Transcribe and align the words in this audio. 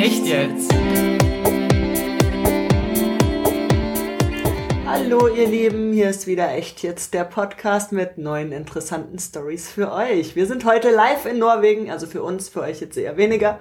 Echt 0.00 0.26
jetzt? 0.26 0.72
Hallo 4.86 5.26
ihr 5.26 5.48
Lieben, 5.48 5.92
hier 5.92 6.10
ist 6.10 6.28
wieder 6.28 6.54
Echt 6.54 6.84
jetzt 6.84 7.14
der 7.14 7.24
Podcast 7.24 7.90
mit 7.90 8.16
neuen 8.16 8.52
interessanten 8.52 9.18
Stories 9.18 9.68
für 9.68 9.92
euch. 9.92 10.36
Wir 10.36 10.46
sind 10.46 10.64
heute 10.64 10.92
live 10.92 11.26
in 11.26 11.40
Norwegen, 11.40 11.90
also 11.90 12.06
für 12.06 12.22
uns, 12.22 12.48
für 12.48 12.60
euch 12.60 12.80
jetzt 12.80 12.96
eher 12.96 13.16
weniger. 13.16 13.58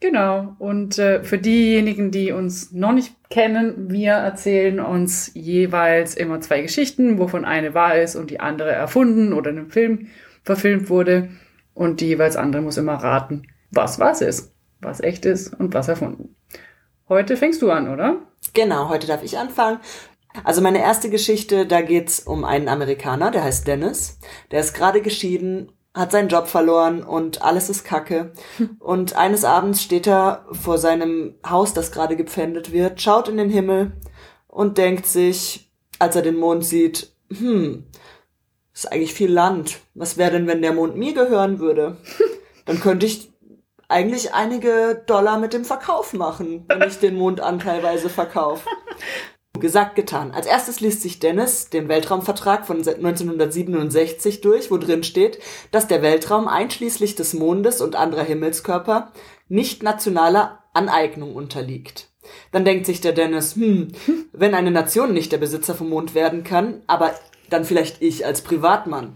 Genau. 0.00 0.56
Und 0.58 0.98
äh, 0.98 1.22
für 1.22 1.36
diejenigen, 1.36 2.10
die 2.10 2.32
uns 2.32 2.72
noch 2.72 2.92
nicht 2.92 3.14
kennen, 3.28 3.90
wir 3.90 4.12
erzählen 4.12 4.80
uns 4.80 5.32
jeweils 5.34 6.14
immer 6.14 6.40
zwei 6.40 6.62
Geschichten, 6.62 7.18
wovon 7.18 7.44
eine 7.44 7.74
wahr 7.74 7.96
ist 7.96 8.16
und 8.16 8.30
die 8.30 8.40
andere 8.40 8.72
erfunden 8.72 9.34
oder 9.34 9.50
in 9.50 9.58
einem 9.58 9.70
Film 9.70 10.06
verfilmt 10.44 10.88
wurde. 10.88 11.28
Und 11.74 12.00
die 12.00 12.06
jeweils 12.06 12.36
andere 12.36 12.62
muss 12.62 12.78
immer 12.78 12.94
raten, 12.94 13.42
was 13.70 14.00
was 14.00 14.22
ist, 14.22 14.54
was 14.80 15.00
echt 15.00 15.24
ist 15.24 15.54
und 15.58 15.74
was 15.74 15.88
erfunden. 15.88 16.36
Heute 17.08 17.36
fängst 17.36 17.62
du 17.62 17.70
an, 17.70 17.88
oder? 17.88 18.16
Genau, 18.54 18.88
heute 18.88 19.06
darf 19.06 19.22
ich 19.22 19.38
anfangen. 19.38 19.80
Also 20.44 20.60
meine 20.60 20.80
erste 20.80 21.10
Geschichte, 21.10 21.66
da 21.66 21.80
geht's 21.80 22.20
um 22.20 22.44
einen 22.44 22.68
Amerikaner, 22.68 23.30
der 23.30 23.42
heißt 23.42 23.66
Dennis. 23.66 24.18
Der 24.50 24.60
ist 24.60 24.74
gerade 24.74 25.02
geschieden 25.02 25.72
hat 25.94 26.12
seinen 26.12 26.28
Job 26.28 26.46
verloren 26.46 27.02
und 27.02 27.42
alles 27.42 27.68
ist 27.68 27.84
Kacke. 27.84 28.32
Und 28.78 29.16
eines 29.16 29.44
Abends 29.44 29.82
steht 29.82 30.06
er 30.06 30.46
vor 30.52 30.78
seinem 30.78 31.34
Haus, 31.48 31.74
das 31.74 31.92
gerade 31.92 32.16
gepfändet 32.16 32.72
wird, 32.72 33.00
schaut 33.00 33.28
in 33.28 33.36
den 33.36 33.50
Himmel 33.50 33.92
und 34.46 34.78
denkt 34.78 35.06
sich, 35.06 35.70
als 35.98 36.16
er 36.16 36.22
den 36.22 36.36
Mond 36.36 36.64
sieht, 36.64 37.12
hm, 37.32 37.86
ist 38.72 38.90
eigentlich 38.90 39.14
viel 39.14 39.32
Land. 39.32 39.80
Was 39.94 40.16
wäre 40.16 40.32
denn, 40.32 40.46
wenn 40.46 40.62
der 40.62 40.72
Mond 40.72 40.96
mir 40.96 41.12
gehören 41.12 41.58
würde? 41.58 41.96
Dann 42.66 42.80
könnte 42.80 43.06
ich 43.06 43.29
eigentlich 43.90 44.34
einige 44.34 45.02
Dollar 45.06 45.38
mit 45.38 45.52
dem 45.52 45.64
Verkauf 45.64 46.12
machen, 46.12 46.64
wenn 46.68 46.88
ich 46.88 46.98
den 46.98 47.16
Mond 47.16 47.40
anteilweise 47.40 48.08
verkaufe. 48.08 48.68
Gesagt, 49.58 49.94
getan. 49.94 50.30
Als 50.30 50.46
erstes 50.46 50.80
liest 50.80 51.02
sich 51.02 51.18
Dennis 51.18 51.68
den 51.68 51.88
Weltraumvertrag 51.88 52.66
von 52.66 52.78
1967 52.78 54.40
durch, 54.40 54.70
wo 54.70 54.78
drin 54.78 55.02
steht, 55.02 55.38
dass 55.70 55.86
der 55.86 56.02
Weltraum 56.02 56.48
einschließlich 56.48 57.14
des 57.14 57.34
Mondes 57.34 57.80
und 57.80 57.94
anderer 57.96 58.22
Himmelskörper 58.22 59.12
nicht 59.48 59.82
nationaler 59.82 60.60
Aneignung 60.72 61.34
unterliegt. 61.34 62.08
Dann 62.52 62.64
denkt 62.64 62.86
sich 62.86 63.00
der 63.00 63.12
Dennis, 63.12 63.56
hm, 63.56 63.88
wenn 64.32 64.54
eine 64.54 64.70
Nation 64.70 65.12
nicht 65.12 65.32
der 65.32 65.38
Besitzer 65.38 65.74
vom 65.74 65.90
Mond 65.90 66.14
werden 66.14 66.44
kann, 66.44 66.82
aber 66.86 67.12
dann 67.50 67.64
vielleicht 67.64 68.00
ich 68.00 68.24
als 68.24 68.42
Privatmann. 68.42 69.14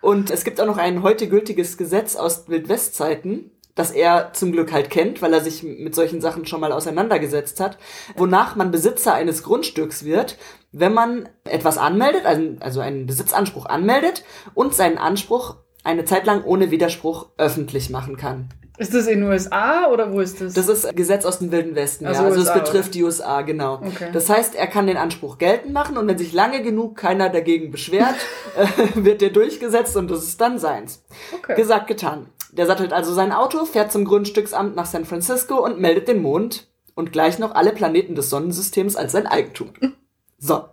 Und 0.00 0.30
es 0.30 0.44
gibt 0.44 0.60
auch 0.60 0.66
noch 0.66 0.78
ein 0.78 1.02
heute 1.02 1.28
gültiges 1.28 1.76
Gesetz 1.76 2.16
aus 2.16 2.48
Wildwestzeiten, 2.48 3.50
das 3.74 3.90
er 3.90 4.32
zum 4.32 4.52
Glück 4.52 4.72
halt 4.72 4.90
kennt, 4.90 5.22
weil 5.22 5.32
er 5.32 5.42
sich 5.42 5.62
mit 5.62 5.94
solchen 5.94 6.20
Sachen 6.20 6.46
schon 6.46 6.60
mal 6.60 6.72
auseinandergesetzt 6.72 7.60
hat, 7.60 7.78
wonach 8.16 8.56
man 8.56 8.70
Besitzer 8.70 9.14
eines 9.14 9.42
Grundstücks 9.42 10.04
wird, 10.04 10.38
wenn 10.72 10.94
man 10.94 11.28
etwas 11.44 11.78
anmeldet, 11.78 12.24
also 12.60 12.80
einen 12.80 13.06
Besitzanspruch 13.06 13.66
anmeldet 13.66 14.24
und 14.54 14.74
seinen 14.74 14.98
Anspruch 14.98 15.56
eine 15.84 16.04
Zeit 16.04 16.26
lang 16.26 16.42
ohne 16.44 16.70
Widerspruch 16.70 17.28
öffentlich 17.36 17.90
machen 17.90 18.16
kann. 18.16 18.48
Ist 18.78 18.94
das 18.94 19.06
in 19.06 19.20
den 19.20 19.28
USA 19.28 19.88
oder 19.90 20.12
wo 20.12 20.20
ist 20.20 20.40
das? 20.40 20.54
Das 20.54 20.68
ist 20.68 20.94
Gesetz 20.94 21.24
aus 21.24 21.38
dem 21.38 21.50
Wilden 21.50 21.74
Westen, 21.74 22.06
also 22.06 22.22
ja. 22.22 22.28
Also 22.28 22.42
es 22.42 22.52
betrifft 22.52 22.88
oder? 22.88 22.90
die 22.90 23.04
USA, 23.04 23.42
genau. 23.42 23.74
Okay. 23.76 24.10
Das 24.12 24.28
heißt, 24.28 24.54
er 24.54 24.66
kann 24.66 24.86
den 24.86 24.96
Anspruch 24.96 25.38
geltend 25.38 25.72
machen 25.72 25.96
und 25.96 26.06
wenn 26.08 26.18
sich 26.18 26.32
lange 26.32 26.62
genug 26.62 26.96
keiner 26.96 27.28
dagegen 27.30 27.70
beschwert, 27.70 28.14
äh, 28.56 28.66
wird 29.04 29.20
der 29.22 29.30
durchgesetzt 29.30 29.96
und 29.96 30.10
das 30.10 30.24
ist 30.24 30.40
dann 30.40 30.58
seins. 30.58 31.02
Okay. 31.38 31.54
Gesagt, 31.56 31.86
getan. 31.86 32.26
Der 32.52 32.66
sattelt 32.66 32.92
also 32.92 33.12
sein 33.12 33.32
Auto, 33.32 33.64
fährt 33.64 33.92
zum 33.92 34.04
Grundstücksamt 34.04 34.76
nach 34.76 34.86
San 34.86 35.04
Francisco 35.04 35.62
und 35.62 35.80
meldet 35.80 36.08
den 36.08 36.22
Mond 36.22 36.68
und 36.94 37.12
gleich 37.12 37.38
noch 37.38 37.54
alle 37.54 37.72
Planeten 37.72 38.14
des 38.14 38.30
Sonnensystems 38.30 38.96
als 38.96 39.12
sein 39.12 39.26
Eigentum. 39.26 39.72
So. 40.38 40.64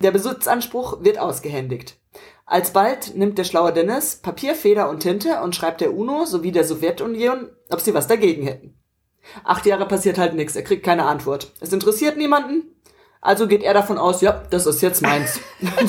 Der 0.00 0.12
Besitzanspruch 0.12 1.02
wird 1.02 1.18
ausgehändigt. 1.18 1.98
Alsbald 2.52 3.16
nimmt 3.16 3.38
der 3.38 3.44
schlaue 3.44 3.72
Dennis 3.72 4.16
Papier, 4.16 4.54
Feder 4.54 4.90
und 4.90 5.00
Tinte 5.00 5.40
und 5.40 5.56
schreibt 5.56 5.80
der 5.80 5.94
UNO 5.94 6.26
sowie 6.26 6.52
der 6.52 6.64
Sowjetunion, 6.64 7.48
ob 7.70 7.80
sie 7.80 7.94
was 7.94 8.08
dagegen 8.08 8.42
hätten. 8.42 8.78
Acht 9.42 9.64
Jahre 9.64 9.88
passiert 9.88 10.18
halt 10.18 10.34
nichts, 10.34 10.54
er 10.54 10.62
kriegt 10.62 10.84
keine 10.84 11.06
Antwort. 11.06 11.52
Es 11.60 11.72
interessiert 11.72 12.18
niemanden, 12.18 12.64
also 13.22 13.48
geht 13.48 13.62
er 13.62 13.72
davon 13.72 13.96
aus, 13.96 14.20
ja, 14.20 14.42
das 14.50 14.66
ist 14.66 14.82
jetzt 14.82 15.00
meins. 15.00 15.40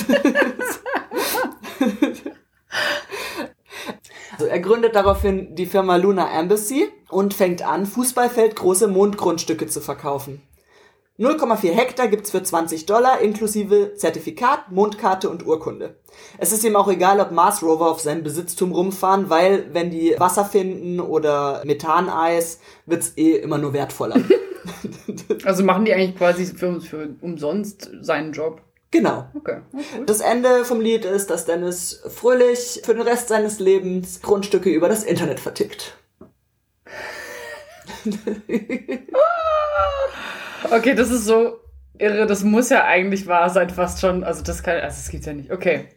Also 4.32 4.48
er 4.48 4.60
gründet 4.60 4.96
daraufhin 4.96 5.56
die 5.56 5.68
Firma 5.68 5.96
Luna 5.96 6.28
Embassy 6.38 6.90
und 7.08 7.36
fängt 7.36 7.62
an, 7.62 7.86
Fußballfeldgroße 7.86 8.88
Mondgrundstücke 8.88 9.68
zu 9.68 9.80
verkaufen. 9.80 10.42
0,4 11.20 11.72
Hektar 11.74 12.08
gibt's 12.08 12.32
für 12.32 12.42
20 12.42 12.88
Dollar 12.88 13.20
inklusive 13.22 13.94
Zertifikat, 13.94 14.72
Mondkarte 14.72 15.30
und 15.30 15.46
Urkunde. 15.46 15.96
Es 16.40 16.52
ist 16.52 16.64
ihm 16.64 16.76
auch 16.76 16.88
egal, 16.88 17.20
ob 17.20 17.32
Mars 17.32 17.62
Rover 17.62 17.92
auf 17.92 18.00
seinem 18.00 18.24
Besitztum 18.24 18.72
rumfahren, 18.72 19.30
weil 19.30 19.72
wenn 19.74 19.92
die 19.92 20.16
Wasser 20.18 20.44
finden 20.44 21.00
oder 21.00 21.62
Methaneis, 21.66 22.60
wird's 22.88 23.14
eh 23.16 23.36
immer 23.36 23.60
nur 23.60 23.74
wertvoller. 23.74 24.16
also 25.46 25.64
machen 25.64 25.86
die 25.86 25.94
eigentlich 25.94 26.16
quasi 26.16 26.48
für, 26.48 26.82
für 26.82 27.16
umsonst 27.22 27.92
seinen 28.02 28.32
Job? 28.32 28.64
Genau. 28.90 29.28
Okay. 29.36 29.60
okay. 29.72 30.04
Das 30.08 30.20
Ende 30.20 30.66
vom 30.66 30.82
Lied 30.82 31.06
ist, 31.06 31.30
dass 31.30 31.46
Dennis 31.46 32.02
fröhlich 32.08 32.82
für 32.84 32.96
den 32.96 33.04
Rest 33.04 33.28
seines 33.28 33.60
Lebens 33.60 34.22
Grundstücke 34.24 34.72
über 34.72 34.90
das 34.90 35.04
Internet 35.04 35.40
vertickt. 35.40 35.96
okay, 40.72 40.96
das 40.96 41.10
ist 41.10 41.26
so 41.26 41.60
irre. 41.98 42.26
Das 42.26 42.44
muss 42.44 42.70
ja 42.70 42.86
eigentlich 42.86 43.28
wahr 43.28 43.50
sein, 43.50 43.70
fast 43.70 44.02
schon. 44.02 44.24
Also 44.24 44.44
das 44.44 44.64
kann, 44.64 44.76
also 44.78 44.98
das 44.98 45.10
gibt's 45.10 45.26
ja 45.26 45.34
nicht. 45.34 45.52
Okay. 45.52 45.90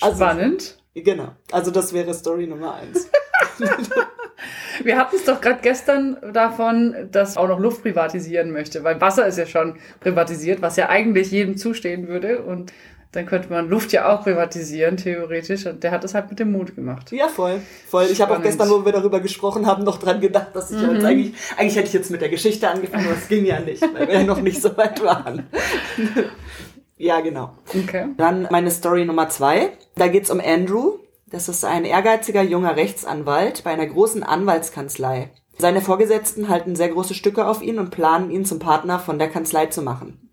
Also, 0.00 0.16
Spannend. 0.16 0.78
Also, 0.94 1.04
genau. 1.04 1.32
Also 1.52 1.70
das 1.70 1.92
wäre 1.92 2.12
Story 2.14 2.46
Nummer 2.46 2.74
eins. 2.74 3.10
Wir 4.82 4.98
hatten 4.98 5.16
es 5.16 5.24
doch 5.24 5.40
gerade 5.40 5.60
gestern 5.62 6.18
davon, 6.32 7.08
dass 7.10 7.36
auch 7.36 7.48
noch 7.48 7.58
Luft 7.58 7.82
privatisieren 7.82 8.50
möchte, 8.50 8.84
weil 8.84 9.00
Wasser 9.00 9.26
ist 9.26 9.38
ja 9.38 9.46
schon 9.46 9.78
privatisiert, 10.00 10.62
was 10.62 10.76
ja 10.76 10.88
eigentlich 10.88 11.30
jedem 11.30 11.56
zustehen 11.56 12.08
würde 12.08 12.42
und 12.42 12.72
dann 13.12 13.26
könnte 13.26 13.50
man 13.50 13.68
Luft 13.68 13.92
ja 13.92 14.12
auch 14.12 14.22
privatisieren, 14.22 14.96
theoretisch. 14.96 15.66
Und 15.66 15.82
der 15.82 15.90
hat 15.90 16.04
das 16.04 16.14
halt 16.14 16.28
mit 16.28 16.38
dem 16.38 16.52
Mut 16.52 16.74
gemacht. 16.74 17.12
Ja, 17.12 17.28
voll. 17.28 17.60
Voll. 17.88 18.06
Ich 18.10 18.20
habe 18.20 18.36
auch 18.36 18.42
gestern, 18.42 18.68
wo 18.68 18.84
wir 18.84 18.92
darüber 18.92 19.20
gesprochen 19.20 19.66
haben, 19.66 19.84
noch 19.84 19.98
dran 19.98 20.20
gedacht, 20.20 20.48
dass 20.54 20.70
ich 20.70 20.78
mhm. 20.78 20.96
jetzt 20.96 21.04
eigentlich, 21.04 21.34
eigentlich 21.56 21.76
hätte 21.76 21.88
ich 21.88 21.94
jetzt 21.94 22.10
mit 22.10 22.20
der 22.20 22.28
Geschichte 22.28 22.68
angefangen, 22.68 23.06
aber 23.06 23.16
es 23.16 23.28
ging 23.28 23.44
ja 23.44 23.60
nicht, 23.60 23.82
weil 23.82 24.08
wir 24.08 24.14
ja 24.14 24.24
noch 24.24 24.40
nicht 24.40 24.60
so 24.60 24.76
weit 24.76 25.02
waren. 25.02 25.46
ja, 26.96 27.20
genau. 27.20 27.54
Okay. 27.68 28.08
Dann 28.16 28.48
meine 28.50 28.70
Story 28.70 29.04
Nummer 29.04 29.28
zwei. 29.28 29.70
Da 29.94 30.08
geht's 30.08 30.30
um 30.30 30.40
Andrew. 30.40 30.98
Das 31.28 31.48
ist 31.48 31.64
ein 31.64 31.84
ehrgeiziger 31.84 32.42
junger 32.42 32.76
Rechtsanwalt 32.76 33.64
bei 33.64 33.70
einer 33.70 33.86
großen 33.86 34.22
Anwaltskanzlei. 34.22 35.30
Seine 35.58 35.80
Vorgesetzten 35.80 36.48
halten 36.48 36.76
sehr 36.76 36.90
große 36.90 37.14
Stücke 37.14 37.46
auf 37.46 37.62
ihn 37.62 37.78
und 37.78 37.90
planen 37.90 38.30
ihn 38.30 38.44
zum 38.44 38.58
Partner 38.58 38.98
von 38.98 39.18
der 39.18 39.28
Kanzlei 39.28 39.66
zu 39.66 39.80
machen. 39.82 40.25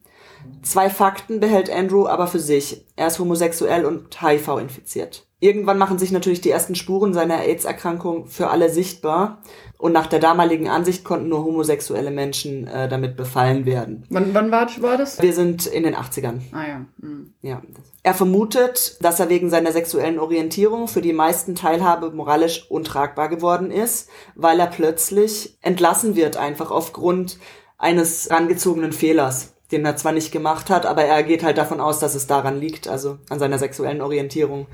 Zwei 0.64 0.90
Fakten 0.90 1.40
behält 1.40 1.70
Andrew 1.70 2.08
aber 2.08 2.28
für 2.28 2.40
sich. 2.40 2.86
Er 2.96 3.08
ist 3.08 3.20
homosexuell 3.20 3.86
und 3.86 4.22
HIV 4.22 4.60
infiziert. 4.60 5.28
Irgendwann 5.44 5.78
machen 5.78 6.00
sich 6.00 6.14
natürlich 6.14 6.40
die 6.40 6.52
ersten 6.52 6.74
Spuren 6.74 7.14
seiner 7.14 7.42
AIDS-Erkrankung 7.42 8.28
für 8.28 8.50
alle 8.50 8.70
sichtbar. 8.70 9.42
Und 9.78 9.92
nach 9.92 10.08
der 10.08 10.20
damaligen 10.20 10.70
Ansicht 10.70 11.04
konnten 11.04 11.28
nur 11.28 11.44
homosexuelle 11.44 12.12
Menschen 12.12 12.66
äh, 12.66 12.88
damit 12.88 13.18
befallen 13.18 13.66
werden. 13.66 14.06
Wann, 14.10 14.34
wann 14.34 14.52
war, 14.52 14.70
war 14.82 14.96
das? 14.96 15.22
Wir 15.22 15.34
sind 15.34 15.66
in 15.66 15.84
den 15.84 15.96
80ern. 15.96 16.40
Ah 16.54 16.66
ja. 16.66 16.86
Mhm. 17.00 17.34
Ja. 17.42 17.62
Er 18.04 18.14
vermutet, 18.14 18.96
dass 19.02 19.20
er 19.20 19.28
wegen 19.28 19.50
seiner 19.50 19.74
sexuellen 19.74 20.18
Orientierung 20.18 20.88
für 20.88 21.02
die 21.02 21.12
meisten 21.12 21.56
Teilhabe 21.56 22.12
moralisch 22.12 22.72
untragbar 22.72 23.28
geworden 23.28 23.70
ist, 23.70 24.10
weil 24.36 24.62
er 24.62 24.68
plötzlich 24.68 25.58
entlassen 25.62 26.16
wird, 26.16 26.38
einfach 26.38 26.72
aufgrund 26.72 27.38
eines 27.78 28.30
rangezogenen 28.32 28.94
Fehlers 28.94 29.53
den 29.74 29.86
er 29.86 29.98
zwar 29.98 30.14
nicht 30.14 30.32
gemacht 30.32 30.70
hat, 30.70 30.86
aber 30.86 31.04
er 31.04 31.24
geht 31.24 31.44
halt 31.44 31.58
davon 31.58 31.82
aus, 31.82 32.00
dass 32.00 32.16
es 32.16 32.28
daran 32.28 32.60
liegt, 32.60 32.88
also 32.88 33.18
an 33.30 33.40
seiner 33.40 33.60
sexuellen 33.60 34.02
Orientierung 34.02 34.68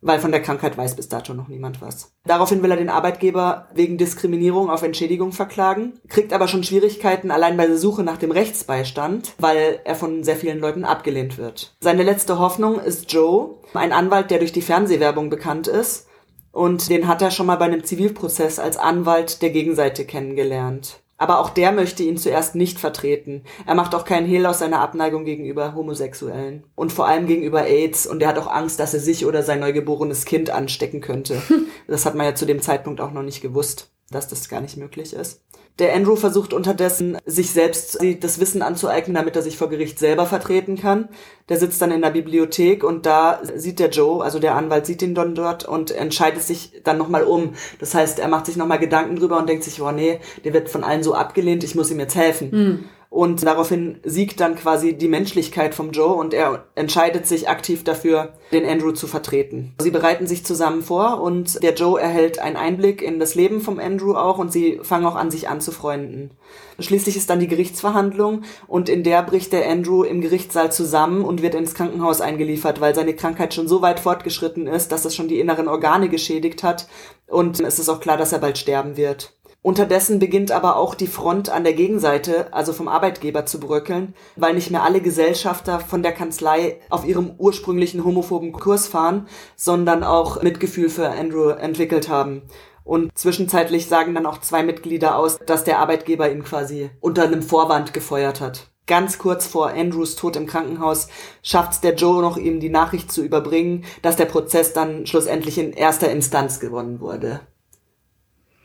weil 0.00 0.20
von 0.20 0.30
der 0.30 0.42
Krankheit 0.42 0.76
weiß 0.76 0.94
bis 0.96 1.08
dato 1.08 1.34
noch 1.34 1.48
niemand 1.48 1.80
was. 1.82 2.12
Daraufhin 2.24 2.62
will 2.62 2.70
er 2.70 2.76
den 2.76 2.88
Arbeitgeber 2.88 3.68
wegen 3.74 3.98
Diskriminierung 3.98 4.70
auf 4.70 4.82
Entschädigung 4.82 5.32
verklagen, 5.32 5.94
kriegt 6.08 6.32
aber 6.32 6.48
schon 6.48 6.62
Schwierigkeiten 6.62 7.30
allein 7.30 7.56
bei 7.56 7.66
der 7.66 7.78
Suche 7.78 8.02
nach 8.02 8.16
dem 8.16 8.30
Rechtsbeistand, 8.30 9.34
weil 9.38 9.80
er 9.84 9.96
von 9.96 10.22
sehr 10.22 10.36
vielen 10.36 10.60
Leuten 10.60 10.84
abgelehnt 10.84 11.38
wird. 11.38 11.74
Seine 11.80 12.04
letzte 12.04 12.38
Hoffnung 12.38 12.78
ist 12.78 13.12
Joe, 13.12 13.56
ein 13.74 13.92
Anwalt, 13.92 14.30
der 14.30 14.38
durch 14.38 14.52
die 14.52 14.62
Fernsehwerbung 14.62 15.30
bekannt 15.30 15.66
ist 15.66 16.06
und 16.52 16.88
den 16.90 17.08
hat 17.08 17.22
er 17.22 17.30
schon 17.30 17.46
mal 17.46 17.56
bei 17.56 17.66
einem 17.66 17.84
Zivilprozess 17.84 18.58
als 18.58 18.76
Anwalt 18.76 19.42
der 19.42 19.50
Gegenseite 19.50 20.04
kennengelernt. 20.04 21.00
Aber 21.18 21.40
auch 21.40 21.50
der 21.50 21.72
möchte 21.72 22.04
ihn 22.04 22.16
zuerst 22.16 22.54
nicht 22.54 22.78
vertreten. 22.78 23.42
Er 23.66 23.74
macht 23.74 23.94
auch 23.94 24.04
keinen 24.04 24.26
Hehl 24.26 24.46
aus 24.46 24.60
seiner 24.60 24.80
Abneigung 24.80 25.24
gegenüber 25.24 25.74
Homosexuellen. 25.74 26.64
Und 26.76 26.92
vor 26.92 27.08
allem 27.08 27.26
gegenüber 27.26 27.66
AIDS. 27.66 28.06
Und 28.06 28.22
er 28.22 28.28
hat 28.28 28.38
auch 28.38 28.46
Angst, 28.46 28.78
dass 28.78 28.94
er 28.94 29.00
sich 29.00 29.26
oder 29.26 29.42
sein 29.42 29.58
neugeborenes 29.58 30.24
Kind 30.24 30.50
anstecken 30.50 31.00
könnte. 31.00 31.42
das 31.88 32.06
hat 32.06 32.14
man 32.14 32.24
ja 32.24 32.34
zu 32.36 32.46
dem 32.46 32.62
Zeitpunkt 32.62 33.00
auch 33.00 33.10
noch 33.10 33.24
nicht 33.24 33.42
gewusst, 33.42 33.90
dass 34.10 34.28
das 34.28 34.48
gar 34.48 34.60
nicht 34.60 34.76
möglich 34.76 35.12
ist. 35.12 35.42
Der 35.78 35.94
Andrew 35.94 36.16
versucht 36.16 36.52
unterdessen, 36.52 37.18
sich 37.24 37.50
selbst 37.50 37.98
das 38.20 38.40
Wissen 38.40 38.62
anzueignen, 38.62 39.14
damit 39.14 39.36
er 39.36 39.42
sich 39.42 39.56
vor 39.56 39.68
Gericht 39.68 40.00
selber 40.00 40.26
vertreten 40.26 40.76
kann. 40.76 41.08
Der 41.48 41.56
sitzt 41.56 41.80
dann 41.80 41.92
in 41.92 42.02
der 42.02 42.10
Bibliothek 42.10 42.82
und 42.82 43.06
da 43.06 43.40
sieht 43.54 43.78
der 43.78 43.90
Joe, 43.90 44.24
also 44.24 44.40
der 44.40 44.56
Anwalt 44.56 44.86
sieht 44.86 45.02
ihn 45.02 45.14
dann 45.14 45.36
dort 45.36 45.64
und 45.66 45.92
entscheidet 45.92 46.42
sich 46.42 46.80
dann 46.82 46.98
nochmal 46.98 47.22
um. 47.22 47.54
Das 47.78 47.94
heißt, 47.94 48.18
er 48.18 48.26
macht 48.26 48.46
sich 48.46 48.56
nochmal 48.56 48.80
Gedanken 48.80 49.16
drüber 49.16 49.38
und 49.38 49.48
denkt 49.48 49.62
sich, 49.62 49.80
oh 49.80 49.92
nee, 49.92 50.18
der 50.42 50.52
wird 50.52 50.68
von 50.68 50.82
allen 50.82 51.04
so 51.04 51.14
abgelehnt, 51.14 51.62
ich 51.62 51.76
muss 51.76 51.92
ihm 51.92 52.00
jetzt 52.00 52.16
helfen. 52.16 52.50
Mhm. 52.50 52.84
Und 53.10 53.42
daraufhin 53.42 54.00
siegt 54.04 54.38
dann 54.40 54.54
quasi 54.54 54.92
die 54.92 55.08
Menschlichkeit 55.08 55.74
vom 55.74 55.92
Joe 55.92 56.14
und 56.14 56.34
er 56.34 56.66
entscheidet 56.74 57.26
sich 57.26 57.48
aktiv 57.48 57.82
dafür, 57.82 58.34
den 58.52 58.66
Andrew 58.66 58.92
zu 58.92 59.06
vertreten. 59.06 59.74
Sie 59.80 59.90
bereiten 59.90 60.26
sich 60.26 60.44
zusammen 60.44 60.82
vor 60.82 61.22
und 61.22 61.62
der 61.62 61.74
Joe 61.74 61.98
erhält 61.98 62.38
einen 62.38 62.56
Einblick 62.56 63.00
in 63.00 63.18
das 63.18 63.34
Leben 63.34 63.62
vom 63.62 63.78
Andrew 63.78 64.14
auch 64.14 64.36
und 64.36 64.52
sie 64.52 64.78
fangen 64.82 65.06
auch 65.06 65.16
an, 65.16 65.30
sich 65.30 65.48
anzufreunden. 65.48 66.32
Schließlich 66.78 67.16
ist 67.16 67.30
dann 67.30 67.40
die 67.40 67.48
Gerichtsverhandlung 67.48 68.42
und 68.66 68.90
in 68.90 69.02
der 69.02 69.22
bricht 69.22 69.54
der 69.54 69.68
Andrew 69.68 70.04
im 70.04 70.20
Gerichtssaal 70.20 70.70
zusammen 70.70 71.24
und 71.24 71.40
wird 71.40 71.54
ins 71.54 71.74
Krankenhaus 71.74 72.20
eingeliefert, 72.20 72.80
weil 72.80 72.94
seine 72.94 73.16
Krankheit 73.16 73.54
schon 73.54 73.68
so 73.68 73.80
weit 73.80 74.00
fortgeschritten 74.00 74.66
ist, 74.66 74.92
dass 74.92 75.06
es 75.06 75.16
schon 75.16 75.28
die 75.28 75.40
inneren 75.40 75.66
Organe 75.66 76.10
geschädigt 76.10 76.62
hat 76.62 76.86
und 77.26 77.60
es 77.60 77.78
ist 77.78 77.88
auch 77.88 78.00
klar, 78.00 78.16
dass 78.16 78.32
er 78.32 78.38
bald 78.38 78.58
sterben 78.58 78.96
wird. 78.96 79.37
Unterdessen 79.68 80.18
beginnt 80.18 80.50
aber 80.50 80.76
auch 80.76 80.94
die 80.94 81.06
Front 81.06 81.50
an 81.50 81.62
der 81.62 81.74
Gegenseite, 81.74 82.50
also 82.54 82.72
vom 82.72 82.88
Arbeitgeber, 82.88 83.44
zu 83.44 83.60
bröckeln, 83.60 84.14
weil 84.34 84.54
nicht 84.54 84.70
mehr 84.70 84.82
alle 84.82 85.02
Gesellschafter 85.02 85.78
von 85.78 86.02
der 86.02 86.12
Kanzlei 86.12 86.80
auf 86.88 87.04
ihrem 87.06 87.32
ursprünglichen 87.36 88.02
homophoben 88.02 88.52
Kurs 88.52 88.88
fahren, 88.88 89.28
sondern 89.56 90.04
auch 90.04 90.42
Mitgefühl 90.42 90.88
für 90.88 91.10
Andrew 91.10 91.50
entwickelt 91.50 92.08
haben. 92.08 92.44
Und 92.82 93.10
zwischenzeitlich 93.14 93.88
sagen 93.88 94.14
dann 94.14 94.24
auch 94.24 94.40
zwei 94.40 94.62
Mitglieder 94.62 95.18
aus, 95.18 95.38
dass 95.44 95.64
der 95.64 95.80
Arbeitgeber 95.80 96.32
ihn 96.32 96.44
quasi 96.44 96.88
unter 97.00 97.24
einem 97.24 97.42
Vorwand 97.42 97.92
gefeuert 97.92 98.40
hat. 98.40 98.68
Ganz 98.86 99.18
kurz 99.18 99.46
vor 99.46 99.68
Andrews 99.68 100.16
Tod 100.16 100.36
im 100.36 100.46
Krankenhaus 100.46 101.08
schafft 101.42 101.84
der 101.84 101.94
Joe 101.94 102.22
noch, 102.22 102.38
ihm 102.38 102.58
die 102.58 102.70
Nachricht 102.70 103.12
zu 103.12 103.22
überbringen, 103.22 103.84
dass 104.00 104.16
der 104.16 104.24
Prozess 104.24 104.72
dann 104.72 105.06
schlussendlich 105.06 105.58
in 105.58 105.74
erster 105.74 106.10
Instanz 106.10 106.58
gewonnen 106.58 107.00
wurde. 107.00 107.40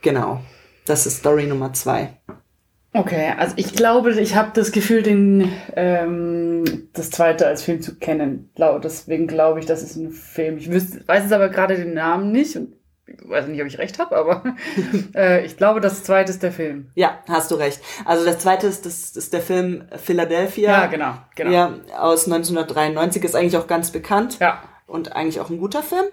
Genau. 0.02 0.40
Das 0.86 1.06
ist 1.06 1.18
Story 1.18 1.46
Nummer 1.46 1.74
zwei. 1.74 2.18
Okay, 2.96 3.34
also 3.38 3.56
ich 3.58 3.74
glaube, 3.74 4.12
ich 4.12 4.36
habe 4.36 4.52
das 4.54 4.72
Gefühl, 4.72 5.02
den 5.02 5.52
ähm, 5.76 6.90
das 6.94 7.10
zweite 7.10 7.48
als 7.48 7.64
Film 7.64 7.82
zu 7.82 7.96
kennen. 7.96 8.52
Deswegen 8.56 9.26
glaube 9.26 9.60
ich, 9.60 9.66
das 9.66 9.82
ist 9.82 9.96
ein 9.96 10.12
Film. 10.12 10.58
Ich 10.58 10.72
wüsste, 10.72 11.08
weiß 11.08 11.24
jetzt 11.24 11.34
aber 11.34 11.50
gerade 11.50 11.76
den 11.76 11.96
Namen 11.96 12.32
nicht 12.32 12.56
und 12.56 12.76
ich 13.08 13.18
weiß 13.28 13.48
nicht, 13.48 13.60
ob 13.62 13.68
ich 13.68 13.80
recht 13.80 13.98
habe, 14.00 14.16
aber 14.16 14.44
äh, 15.16 15.44
ich 15.44 15.58
glaube, 15.58 15.82
das 15.82 16.04
zweite 16.04 16.32
ist 16.32 16.44
der 16.44 16.52
Film. 16.52 16.92
Ja, 16.94 17.20
hast 17.28 17.50
du 17.50 17.56
recht. 17.56 17.82
Also 18.06 18.26
das 18.26 18.40
zweite 18.40 18.68
ist, 18.68 18.86
das 18.86 19.18
ist 19.18 19.34
der 19.34 19.42
Film 19.42 19.86
Philadelphia. 19.98 20.72
Ja, 20.72 20.86
genau, 20.86 21.16
genau. 21.36 21.52
Ja, 21.52 21.74
aus 21.98 22.26
1993 22.26 23.24
ist 23.24 23.36
eigentlich 23.36 23.58
auch 23.58 23.68
ganz 23.68 23.92
bekannt. 23.92 24.38
Ja. 24.40 24.62
Und 24.86 25.16
eigentlich 25.16 25.40
auch 25.40 25.50
ein 25.50 25.58
guter 25.58 25.82
Film. 25.82 26.06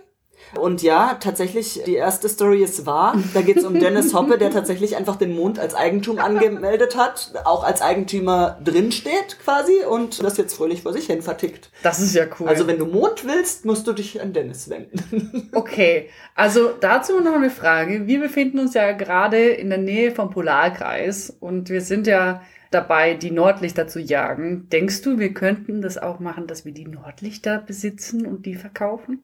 Und 0.56 0.82
ja, 0.82 1.16
tatsächlich, 1.20 1.82
die 1.86 1.94
erste 1.94 2.28
Story 2.28 2.62
ist 2.62 2.86
wahr. 2.86 3.16
Da 3.34 3.42
geht 3.42 3.58
es 3.58 3.64
um 3.64 3.78
Dennis 3.78 4.14
Hoppe, 4.14 4.38
der 4.38 4.50
tatsächlich 4.50 4.96
einfach 4.96 5.16
den 5.16 5.34
Mond 5.34 5.58
als 5.58 5.74
Eigentum 5.74 6.18
angemeldet 6.18 6.96
hat, 6.96 7.32
auch 7.44 7.64
als 7.64 7.82
Eigentümer 7.82 8.58
drinsteht 8.64 9.38
quasi 9.42 9.84
und 9.88 10.22
das 10.22 10.36
jetzt 10.36 10.54
fröhlich 10.54 10.82
vor 10.82 10.92
sich 10.92 11.06
hin 11.06 11.22
vertickt. 11.22 11.70
Das 11.82 12.00
ist 12.00 12.14
ja 12.14 12.24
cool. 12.38 12.48
Also 12.48 12.66
wenn 12.66 12.78
du 12.78 12.86
Mond 12.86 13.24
willst, 13.26 13.64
musst 13.64 13.86
du 13.86 13.92
dich 13.92 14.20
an 14.20 14.32
Dennis 14.32 14.68
wenden. 14.68 15.50
Okay, 15.52 16.08
also 16.34 16.70
dazu 16.80 17.20
noch 17.20 17.34
eine 17.34 17.50
Frage. 17.50 18.06
Wir 18.06 18.20
befinden 18.20 18.60
uns 18.60 18.74
ja 18.74 18.92
gerade 18.92 19.48
in 19.48 19.68
der 19.68 19.78
Nähe 19.78 20.12
vom 20.12 20.30
Polarkreis 20.30 21.36
und 21.40 21.70
wir 21.70 21.80
sind 21.80 22.06
ja 22.06 22.42
dabei, 22.70 23.14
die 23.14 23.30
Nordlichter 23.30 23.88
zu 23.88 24.00
jagen. 24.00 24.68
Denkst 24.70 25.02
du, 25.02 25.18
wir 25.18 25.34
könnten 25.34 25.82
das 25.82 25.98
auch 25.98 26.20
machen, 26.20 26.46
dass 26.46 26.64
wir 26.64 26.72
die 26.72 26.86
Nordlichter 26.86 27.58
besitzen 27.58 28.26
und 28.26 28.46
die 28.46 28.54
verkaufen? 28.54 29.22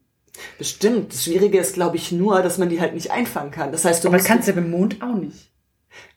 Bestimmt. 0.58 1.12
Das 1.12 1.24
Schwierige 1.24 1.58
ist, 1.58 1.74
glaube 1.74 1.96
ich, 1.96 2.12
nur, 2.12 2.42
dass 2.42 2.58
man 2.58 2.68
die 2.68 2.80
halt 2.80 2.94
nicht 2.94 3.10
einfangen 3.10 3.50
kann. 3.50 3.72
Das 3.72 3.84
heißt, 3.84 4.04
du 4.04 4.08
aber 4.08 4.18
kannst 4.18 4.48
ja 4.48 4.54
beim 4.54 4.70
Mond 4.70 5.02
auch 5.02 5.14
nicht. 5.14 5.50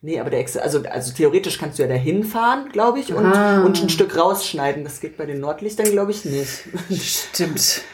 Nee, 0.01 0.19
aber 0.19 0.29
der 0.29 0.39
Ex 0.39 0.57
also, 0.57 0.83
also 0.83 1.13
theoretisch 1.13 1.57
kannst 1.57 1.79
du 1.79 1.83
ja 1.83 1.89
dahin 1.89 2.23
fahren, 2.23 2.69
glaube 2.71 2.99
ich, 2.99 3.13
und, 3.13 3.25
ah. 3.25 3.63
und 3.63 3.81
ein 3.81 3.89
Stück 3.89 4.17
rausschneiden. 4.17 4.83
Das 4.83 4.99
geht 4.99 5.17
bei 5.17 5.25
den 5.25 5.39
Nordlichtern, 5.39 5.91
glaube 5.91 6.11
ich, 6.11 6.25
nicht. 6.25 6.65
Stimmt. 7.01 7.81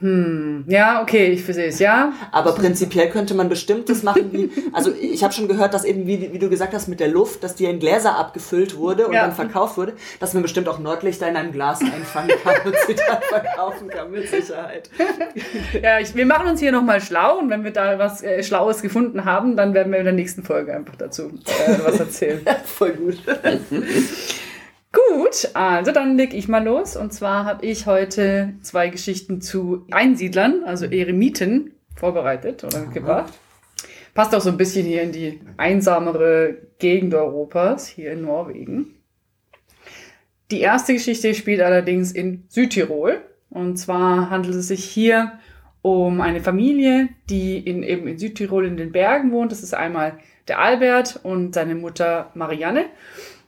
Hm, 0.00 0.64
ja, 0.66 1.02
okay, 1.02 1.26
ich 1.26 1.44
verstehe 1.44 1.66
es, 1.66 1.78
ja. 1.78 2.14
Aber 2.32 2.54
prinzipiell 2.54 3.10
könnte 3.10 3.34
man 3.34 3.50
bestimmt 3.50 3.90
das 3.90 4.02
machen 4.02 4.32
wie, 4.32 4.50
also 4.72 4.90
ich 4.98 5.22
habe 5.22 5.34
schon 5.34 5.46
gehört, 5.46 5.74
dass 5.74 5.84
eben, 5.84 6.06
wie, 6.06 6.32
wie 6.32 6.38
du 6.38 6.48
gesagt 6.48 6.72
hast, 6.72 6.88
mit 6.88 7.00
der 7.00 7.08
Luft, 7.08 7.44
dass 7.44 7.54
die 7.54 7.66
in 7.66 7.78
Gläser 7.78 8.16
abgefüllt 8.16 8.78
wurde 8.78 9.06
und 9.06 9.12
ja. 9.12 9.22
dann 9.22 9.32
verkauft 9.32 9.76
wurde, 9.76 9.92
dass 10.18 10.32
man 10.32 10.42
bestimmt 10.42 10.68
auch 10.68 10.78
Nordlichter 10.78 11.28
in 11.28 11.36
einem 11.36 11.52
Glas 11.52 11.82
einfangen 11.82 12.32
kann 12.42 12.54
und 12.64 12.74
sie 12.86 12.94
dann 12.94 13.18
verkaufen 13.28 13.88
kann, 13.88 14.10
mit 14.10 14.28
Sicherheit. 14.28 14.90
Ja, 15.82 15.98
ich, 15.98 16.14
wir 16.14 16.26
machen 16.26 16.48
uns 16.48 16.60
hier 16.60 16.72
nochmal 16.72 17.00
schlau 17.00 17.38
und 17.38 17.50
wenn 17.50 17.64
wir 17.64 17.72
da 17.72 17.98
was 17.98 18.22
äh, 18.22 18.42
Schlaues 18.42 18.82
gefunden 18.82 19.24
haben, 19.24 19.56
dann 19.56 19.74
werden 19.74 19.92
wir 19.92 19.98
in 19.98 20.04
der 20.04 20.14
nächsten 20.14 20.42
Folge 20.42 20.74
einfach 20.74 20.96
dazu 20.96 21.30
äh, 21.46 21.78
was 21.84 22.00
erzählen. 22.00 22.40
Voll 22.64 22.92
gut. 22.92 23.18
Gut, 25.30 25.50
also 25.54 25.92
dann 25.92 26.16
leg 26.16 26.34
ich 26.34 26.48
mal 26.48 26.64
los. 26.64 26.96
Und 26.96 27.12
zwar 27.12 27.44
habe 27.44 27.64
ich 27.64 27.86
heute 27.86 28.54
zwei 28.62 28.88
Geschichten 28.88 29.40
zu 29.40 29.86
Einsiedlern, 29.92 30.64
also 30.64 30.86
Eremiten, 30.86 31.72
vorbereitet 31.94 32.64
oder 32.64 32.80
mitgebracht. 32.80 33.32
Passt 34.12 34.34
auch 34.34 34.40
so 34.40 34.50
ein 34.50 34.56
bisschen 34.56 34.84
hier 34.84 35.02
in 35.02 35.12
die 35.12 35.40
einsamere 35.56 36.56
Gegend 36.80 37.14
Europas, 37.14 37.86
hier 37.86 38.10
in 38.10 38.22
Norwegen. 38.22 38.96
Die 40.50 40.60
erste 40.60 40.94
Geschichte 40.94 41.32
spielt 41.34 41.60
allerdings 41.60 42.10
in 42.10 42.44
Südtirol. 42.48 43.20
Und 43.50 43.76
zwar 43.76 44.30
handelt 44.30 44.56
es 44.56 44.66
sich 44.66 44.84
hier 44.84 45.38
um 45.80 46.20
eine 46.20 46.40
Familie, 46.40 47.08
die 47.28 47.56
in, 47.58 47.84
eben 47.84 48.08
in 48.08 48.18
Südtirol 48.18 48.66
in 48.66 48.76
den 48.76 48.90
Bergen 48.90 49.30
wohnt. 49.30 49.52
Das 49.52 49.62
ist 49.62 49.74
einmal 49.74 50.18
der 50.48 50.58
Albert 50.58 51.20
und 51.22 51.54
seine 51.54 51.76
Mutter 51.76 52.32
Marianne. 52.34 52.86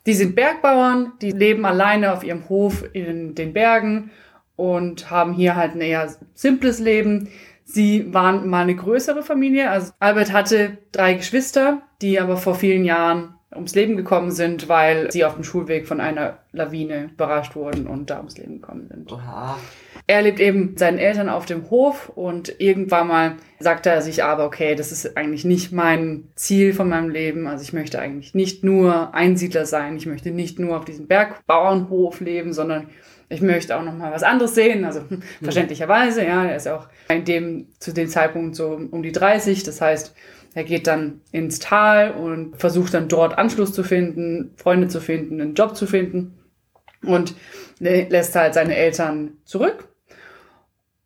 Die 0.06 0.14
sind 0.14 0.34
Bergbauern, 0.34 1.12
die 1.20 1.30
leben 1.30 1.64
alleine 1.64 2.12
auf 2.12 2.24
ihrem 2.24 2.48
Hof 2.48 2.84
in 2.92 3.34
den 3.34 3.52
Bergen 3.52 4.10
und 4.56 5.10
haben 5.10 5.32
hier 5.32 5.54
halt 5.56 5.74
ein 5.74 5.80
eher 5.80 6.12
simples 6.34 6.78
Leben. 6.78 7.28
Sie 7.64 8.12
waren 8.12 8.48
mal 8.48 8.62
eine 8.62 8.74
größere 8.74 9.22
Familie. 9.22 9.70
Also 9.70 9.92
Albert 10.00 10.32
hatte 10.32 10.78
drei 10.90 11.14
Geschwister, 11.14 11.82
die 12.00 12.18
aber 12.18 12.36
vor 12.36 12.54
vielen 12.56 12.84
Jahren 12.84 13.34
ums 13.54 13.74
Leben 13.74 13.96
gekommen 13.96 14.30
sind, 14.30 14.68
weil 14.68 15.10
sie 15.12 15.24
auf 15.24 15.34
dem 15.34 15.44
Schulweg 15.44 15.86
von 15.86 16.00
einer 16.00 16.38
Lawine 16.52 17.10
überrascht 17.12 17.54
wurden 17.54 17.86
und 17.86 18.10
da 18.10 18.18
ums 18.18 18.38
Leben 18.38 18.60
gekommen 18.60 18.88
sind. 18.88 19.12
Oha. 19.12 19.56
Er 20.06 20.22
lebt 20.22 20.40
eben 20.40 20.70
mit 20.70 20.78
seinen 20.78 20.98
Eltern 20.98 21.28
auf 21.28 21.46
dem 21.46 21.70
Hof 21.70 22.10
und 22.14 22.60
irgendwann 22.60 23.06
mal 23.06 23.36
sagte 23.60 23.90
er 23.90 24.02
sich 24.02 24.24
aber, 24.24 24.44
okay, 24.44 24.74
das 24.74 24.90
ist 24.90 25.16
eigentlich 25.16 25.44
nicht 25.44 25.72
mein 25.72 26.28
Ziel 26.34 26.72
von 26.72 26.88
meinem 26.88 27.08
Leben. 27.08 27.46
Also 27.46 27.62
ich 27.62 27.72
möchte 27.72 28.00
eigentlich 28.00 28.34
nicht 28.34 28.64
nur 28.64 29.14
Einsiedler 29.14 29.64
sein, 29.64 29.96
ich 29.96 30.06
möchte 30.06 30.30
nicht 30.30 30.58
nur 30.58 30.76
auf 30.76 30.84
diesem 30.84 31.06
Bergbauernhof 31.06 32.20
leben, 32.20 32.52
sondern 32.52 32.88
ich 33.28 33.40
möchte 33.40 33.76
auch 33.76 33.84
noch 33.84 33.96
mal 33.96 34.12
was 34.12 34.24
anderes 34.24 34.54
sehen. 34.54 34.84
Also 34.84 35.00
hm. 35.08 35.22
verständlicherweise, 35.40 36.24
ja, 36.24 36.44
er 36.44 36.56
ist 36.56 36.68
auch 36.68 36.88
in 37.08 37.24
dem, 37.24 37.68
zu 37.78 37.92
dem 37.92 38.08
Zeitpunkt 38.08 38.56
so 38.56 38.80
um 38.90 39.02
die 39.02 39.12
30. 39.12 39.62
Das 39.62 39.80
heißt, 39.80 40.14
er 40.54 40.64
geht 40.64 40.88
dann 40.88 41.20
ins 41.30 41.60
Tal 41.60 42.10
und 42.10 42.56
versucht 42.56 42.92
dann 42.92 43.08
dort 43.08 43.38
Anschluss 43.38 43.72
zu 43.72 43.84
finden, 43.84 44.52
Freunde 44.56 44.88
zu 44.88 45.00
finden, 45.00 45.40
einen 45.40 45.54
Job 45.54 45.76
zu 45.76 45.86
finden 45.86 46.38
und 47.04 47.34
lässt 47.78 48.34
halt 48.34 48.54
seine 48.54 48.76
Eltern 48.76 49.38
zurück 49.44 49.88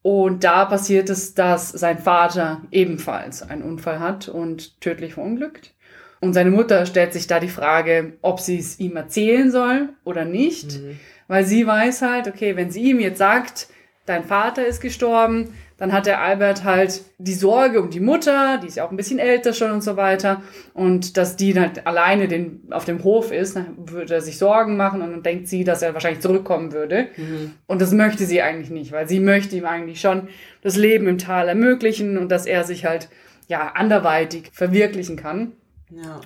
und 0.06 0.44
da 0.44 0.66
passiert 0.66 1.10
es, 1.10 1.34
dass 1.34 1.70
sein 1.70 1.98
Vater 1.98 2.60
ebenfalls 2.70 3.42
einen 3.42 3.62
Unfall 3.62 3.98
hat 3.98 4.28
und 4.28 4.80
tödlich 4.80 5.14
verunglückt. 5.14 5.74
Und 6.20 6.32
seine 6.32 6.52
Mutter 6.52 6.86
stellt 6.86 7.12
sich 7.12 7.26
da 7.26 7.40
die 7.40 7.48
Frage, 7.48 8.12
ob 8.22 8.38
sie 8.38 8.56
es 8.56 8.78
ihm 8.78 8.94
erzählen 8.94 9.50
soll 9.50 9.88
oder 10.04 10.24
nicht, 10.24 10.78
mhm. 10.78 11.00
weil 11.26 11.44
sie 11.44 11.66
weiß 11.66 12.02
halt, 12.02 12.28
okay, 12.28 12.54
wenn 12.54 12.70
sie 12.70 12.82
ihm 12.82 13.00
jetzt 13.00 13.18
sagt, 13.18 13.66
dein 14.04 14.22
Vater 14.22 14.64
ist 14.64 14.80
gestorben, 14.80 15.54
dann 15.78 15.92
hat 15.92 16.06
der 16.06 16.22
Albert 16.22 16.64
halt 16.64 17.02
die 17.18 17.34
Sorge 17.34 17.82
um 17.82 17.90
die 17.90 18.00
Mutter, 18.00 18.58
die 18.62 18.66
ist 18.66 18.76
ja 18.76 18.86
auch 18.86 18.90
ein 18.90 18.96
bisschen 18.96 19.18
älter 19.18 19.52
schon 19.52 19.72
und 19.72 19.82
so 19.82 19.96
weiter. 19.96 20.42
Und 20.72 21.18
dass 21.18 21.36
die 21.36 21.58
halt 21.58 21.86
alleine 21.86 22.28
den, 22.28 22.62
auf 22.70 22.86
dem 22.86 23.04
Hof 23.04 23.30
ist, 23.30 23.56
dann 23.56 23.74
würde 23.76 24.14
er 24.14 24.20
sich 24.22 24.38
Sorgen 24.38 24.78
machen 24.78 25.02
und 25.02 25.10
dann 25.10 25.22
denkt 25.22 25.48
sie, 25.48 25.64
dass 25.64 25.82
er 25.82 25.92
wahrscheinlich 25.92 26.20
zurückkommen 26.20 26.72
würde. 26.72 27.08
Mhm. 27.16 27.52
Und 27.66 27.82
das 27.82 27.92
möchte 27.92 28.24
sie 28.24 28.40
eigentlich 28.40 28.70
nicht, 28.70 28.92
weil 28.92 29.06
sie 29.06 29.20
möchte 29.20 29.54
ihm 29.54 29.66
eigentlich 29.66 30.00
schon 30.00 30.28
das 30.62 30.76
Leben 30.76 31.06
im 31.08 31.18
Tal 31.18 31.48
ermöglichen 31.48 32.16
und 32.16 32.30
dass 32.30 32.46
er 32.46 32.64
sich 32.64 32.86
halt, 32.86 33.08
ja, 33.48 33.72
anderweitig 33.74 34.50
verwirklichen 34.52 35.16
kann. 35.16 35.52
Ja. 35.90 36.20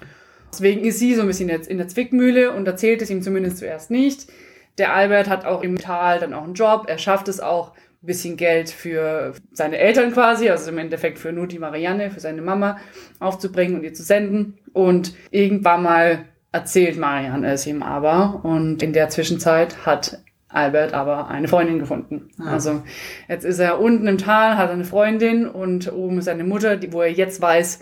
Deswegen 0.52 0.84
ist 0.84 0.98
sie 0.98 1.14
so 1.14 1.22
ein 1.22 1.26
bisschen 1.26 1.48
jetzt 1.48 1.68
in 1.68 1.78
der 1.78 1.88
Zwickmühle 1.88 2.52
und 2.52 2.66
erzählt 2.66 3.02
es 3.02 3.10
ihm 3.10 3.20
zumindest 3.20 3.58
zuerst 3.58 3.90
nicht. 3.90 4.26
Der 4.78 4.94
Albert 4.94 5.28
hat 5.28 5.44
auch 5.44 5.62
im 5.62 5.76
Tal 5.76 6.20
dann 6.20 6.32
auch 6.32 6.44
einen 6.44 6.54
Job. 6.54 6.84
Er 6.88 6.98
schafft 6.98 7.28
es 7.28 7.40
auch, 7.40 7.72
bisschen 8.02 8.36
Geld 8.36 8.70
für 8.70 9.34
seine 9.52 9.78
Eltern 9.78 10.12
quasi, 10.12 10.48
also 10.48 10.70
im 10.70 10.78
Endeffekt 10.78 11.18
für 11.18 11.32
nur 11.32 11.46
die 11.46 11.58
Marianne, 11.58 12.10
für 12.10 12.20
seine 12.20 12.42
Mama 12.42 12.78
aufzubringen 13.18 13.76
und 13.76 13.84
ihr 13.84 13.94
zu 13.94 14.02
senden. 14.02 14.58
Und 14.72 15.14
irgendwann 15.30 15.82
mal 15.82 16.24
erzählt 16.52 16.98
Marianne 16.98 17.52
es 17.52 17.66
ihm 17.66 17.82
aber. 17.82 18.40
Und 18.42 18.82
in 18.82 18.92
der 18.92 19.08
Zwischenzeit 19.10 19.84
hat 19.84 20.18
Albert 20.48 20.94
aber 20.94 21.28
eine 21.28 21.46
Freundin 21.46 21.78
gefunden. 21.78 22.30
Ah. 22.40 22.52
Also 22.52 22.82
jetzt 23.28 23.44
ist 23.44 23.58
er 23.58 23.80
unten 23.80 24.06
im 24.08 24.18
Tal, 24.18 24.56
hat 24.56 24.70
eine 24.70 24.84
Freundin 24.84 25.46
und 25.46 25.92
oben 25.92 26.18
ist 26.18 26.24
seine 26.24 26.44
Mutter, 26.44 26.76
die, 26.76 26.92
wo 26.92 27.02
er 27.02 27.12
jetzt 27.12 27.40
weiß, 27.40 27.80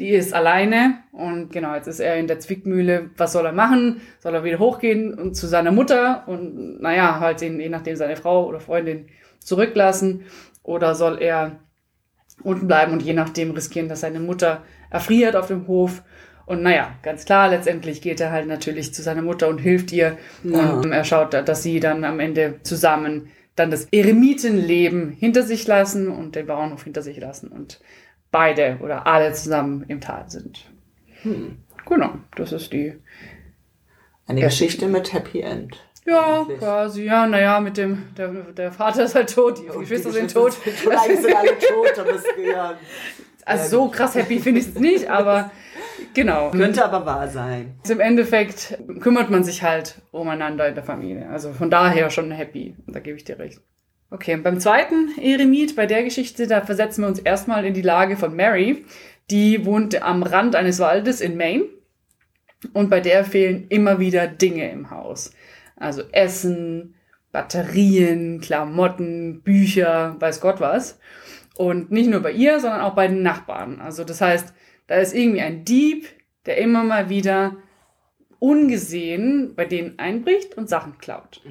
die 0.00 0.10
ist 0.10 0.32
alleine 0.32 0.98
und 1.12 1.52
genau, 1.52 1.74
jetzt 1.74 1.86
ist 1.86 2.00
er 2.00 2.16
in 2.16 2.26
der 2.26 2.40
Zwickmühle, 2.40 3.10
was 3.16 3.32
soll 3.32 3.44
er 3.44 3.52
machen? 3.52 4.00
Soll 4.18 4.34
er 4.34 4.44
wieder 4.44 4.58
hochgehen 4.58 5.14
und 5.14 5.34
zu 5.34 5.46
seiner 5.46 5.70
Mutter 5.70 6.24
und 6.26 6.80
naja, 6.80 7.20
halt 7.20 7.42
ihn, 7.42 7.60
je 7.60 7.68
nachdem 7.68 7.96
seine 7.96 8.16
Frau 8.16 8.46
oder 8.46 8.60
Freundin 8.60 9.06
zurücklassen 9.38 10.24
oder 10.62 10.94
soll 10.94 11.20
er 11.20 11.60
unten 12.42 12.66
bleiben 12.66 12.92
und 12.92 13.02
je 13.02 13.12
nachdem 13.12 13.50
riskieren, 13.50 13.88
dass 13.88 14.00
seine 14.00 14.20
Mutter 14.20 14.62
erfriert 14.88 15.36
auf 15.36 15.48
dem 15.48 15.66
Hof. 15.66 16.02
Und 16.46 16.62
naja, 16.62 16.94
ganz 17.02 17.26
klar, 17.26 17.48
letztendlich 17.48 18.00
geht 18.00 18.20
er 18.20 18.32
halt 18.32 18.48
natürlich 18.48 18.94
zu 18.94 19.02
seiner 19.02 19.22
Mutter 19.22 19.48
und 19.48 19.58
hilft 19.58 19.92
ihr. 19.92 20.16
Ja. 20.42 20.72
Und 20.72 20.90
er 20.90 21.04
schaut, 21.04 21.34
dass 21.34 21.62
sie 21.62 21.78
dann 21.78 22.04
am 22.04 22.18
Ende 22.18 22.60
zusammen 22.62 23.28
dann 23.54 23.70
das 23.70 23.84
Eremitenleben 23.92 25.10
hinter 25.10 25.42
sich 25.42 25.66
lassen 25.66 26.08
und 26.08 26.34
den 26.34 26.46
Bauernhof 26.46 26.84
hinter 26.84 27.02
sich 27.02 27.18
lassen 27.18 27.48
und 27.48 27.80
beide 28.30 28.78
oder 28.82 29.06
alle 29.06 29.32
zusammen 29.32 29.84
im 29.88 30.00
Tal 30.00 30.28
sind. 30.28 30.66
Hm. 31.22 31.58
Genau, 31.86 32.12
das 32.36 32.52
ist 32.52 32.72
die. 32.72 32.94
Eine 34.26 34.42
Geschichte 34.42 34.86
mit 34.86 35.12
Happy 35.12 35.40
End. 35.40 35.76
Ja, 36.06 36.46
quasi. 36.58 37.04
Ja, 37.04 37.26
naja, 37.26 37.60
mit 37.60 37.76
dem, 37.76 38.14
der, 38.16 38.28
der 38.28 38.72
Vater 38.72 39.04
ist 39.04 39.14
halt 39.14 39.34
tot, 39.34 39.58
die 39.58 39.70
oh, 39.70 39.80
Geschwister 39.80 40.12
sind 40.12 40.32
tot. 40.32 40.56
Eigentlich 40.88 41.20
sind 41.20 41.36
alle 41.36 41.58
tot, 41.58 41.98
aber 41.98 42.14
es 42.14 42.24
ja. 42.42 42.74
Also 43.44 43.68
so 43.68 43.88
krass 43.88 44.14
happy 44.14 44.38
finde 44.38 44.60
ich 44.60 44.68
es 44.68 44.74
nicht, 44.74 45.10
aber 45.10 45.50
genau. 46.14 46.50
Könnte 46.50 46.84
aber 46.84 47.04
wahr 47.06 47.28
sein. 47.28 47.74
Also 47.82 47.94
Im 47.94 48.00
Endeffekt 48.00 48.78
kümmert 49.00 49.30
man 49.30 49.44
sich 49.44 49.62
halt 49.62 50.00
umeinander 50.12 50.68
in 50.68 50.74
der 50.74 50.84
Familie. 50.84 51.28
Also 51.28 51.52
von 51.52 51.70
daher 51.70 52.10
schon 52.10 52.30
happy. 52.30 52.76
Da 52.86 53.00
gebe 53.00 53.16
ich 53.16 53.24
dir 53.24 53.38
recht. 53.38 53.60
Okay, 54.10 54.36
beim 54.36 54.58
zweiten 54.58 55.16
Eremit, 55.20 55.76
bei 55.76 55.86
der 55.86 56.02
Geschichte, 56.02 56.48
da 56.48 56.62
versetzen 56.62 57.02
wir 57.02 57.08
uns 57.08 57.20
erstmal 57.20 57.64
in 57.64 57.74
die 57.74 57.82
Lage 57.82 58.16
von 58.16 58.34
Mary. 58.34 58.84
Die 59.30 59.64
wohnt 59.64 60.02
am 60.02 60.24
Rand 60.24 60.56
eines 60.56 60.80
Waldes 60.80 61.20
in 61.20 61.36
Maine. 61.36 61.66
Und 62.72 62.90
bei 62.90 63.00
der 63.00 63.24
fehlen 63.24 63.66
immer 63.68 64.00
wieder 64.00 64.26
Dinge 64.26 64.70
im 64.70 64.90
Haus. 64.90 65.32
Also 65.76 66.02
Essen, 66.12 66.96
Batterien, 67.32 68.40
Klamotten, 68.40 69.42
Bücher, 69.42 70.16
weiß 70.18 70.40
Gott 70.40 70.60
was. 70.60 70.98
Und 71.56 71.92
nicht 71.92 72.10
nur 72.10 72.20
bei 72.20 72.32
ihr, 72.32 72.58
sondern 72.58 72.80
auch 72.80 72.94
bei 72.94 73.06
den 73.06 73.22
Nachbarn. 73.22 73.80
Also 73.80 74.02
das 74.02 74.20
heißt, 74.20 74.52
da 74.88 74.96
ist 74.96 75.14
irgendwie 75.14 75.40
ein 75.40 75.64
Dieb, 75.64 76.06
der 76.46 76.58
immer 76.58 76.82
mal 76.82 77.08
wieder 77.08 77.56
ungesehen 78.40 79.54
bei 79.54 79.66
denen 79.66 79.98
einbricht 79.98 80.56
und 80.56 80.68
Sachen 80.68 80.98
klaut. 80.98 81.42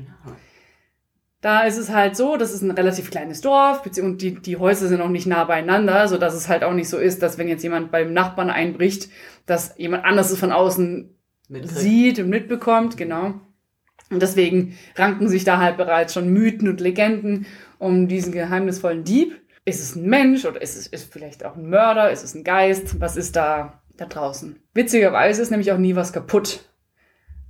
Da 1.42 1.62
ist 1.62 1.78
es 1.78 1.90
halt 1.90 2.18
so, 2.18 2.36
das 2.36 2.54
ist 2.54 2.62
ein 2.62 2.72
relativ 2.72 3.12
kleines 3.12 3.40
Dorf 3.40 3.84
und 4.02 4.22
die, 4.22 4.36
die 4.36 4.58
Häuser 4.58 4.88
sind 4.88 5.00
auch 5.00 5.10
nicht 5.10 5.26
nah 5.26 5.46
beieinander, 5.46 6.08
so 6.08 6.18
dass 6.18 6.34
es 6.34 6.50
halt 6.50 6.64
auch 6.64 6.74
nicht 6.74 6.90
so 6.90 6.98
ist, 6.98 7.22
dass 7.22 7.38
wenn 7.38 7.48
jetzt 7.48 7.64
jemand 7.64 7.92
beim 7.92 8.12
Nachbarn 8.12 8.50
einbricht, 8.50 9.10
dass 9.46 9.74
jemand 9.78 10.04
anderes 10.04 10.32
es 10.32 10.40
von 10.40 10.52
außen 10.52 11.16
Mitkriegt. 11.48 11.80
sieht 11.80 12.20
und 12.20 12.30
mitbekommt, 12.30 12.98
genau. 12.98 13.36
Und 14.12 14.22
deswegen 14.22 14.78
ranken 14.96 15.30
sich 15.30 15.44
da 15.44 15.60
halt 15.60 15.78
bereits 15.78 16.14
schon 16.14 16.30
Mythen 16.30 16.68
und 16.68 16.82
Legenden 16.82 17.46
um 17.78 18.08
diesen 18.08 18.34
geheimnisvollen 18.34 19.04
Dieb. 19.04 19.40
Ist 19.66 19.82
es 19.82 19.96
ein 19.96 20.10
Mensch 20.10 20.46
oder 20.46 20.62
ist 20.62 20.76
es 20.76 20.88
ist 20.88 21.14
vielleicht 21.14 21.46
auch 21.46 21.56
ein 21.56 21.70
Mörder? 21.70 22.12
Ist 22.12 22.24
es 22.24 22.34
ein 22.34 22.44
Geist? 22.44 23.00
Was 23.00 23.16
ist 23.16 23.36
da 23.36 23.82
da 24.00 24.06
draußen? 24.06 24.60
Witzigerweise 24.74 25.42
ist 25.42 25.52
nämlich 25.52 25.72
auch 25.72 25.78
nie 25.78 25.96
was 25.96 26.14
kaputt. 26.14 26.69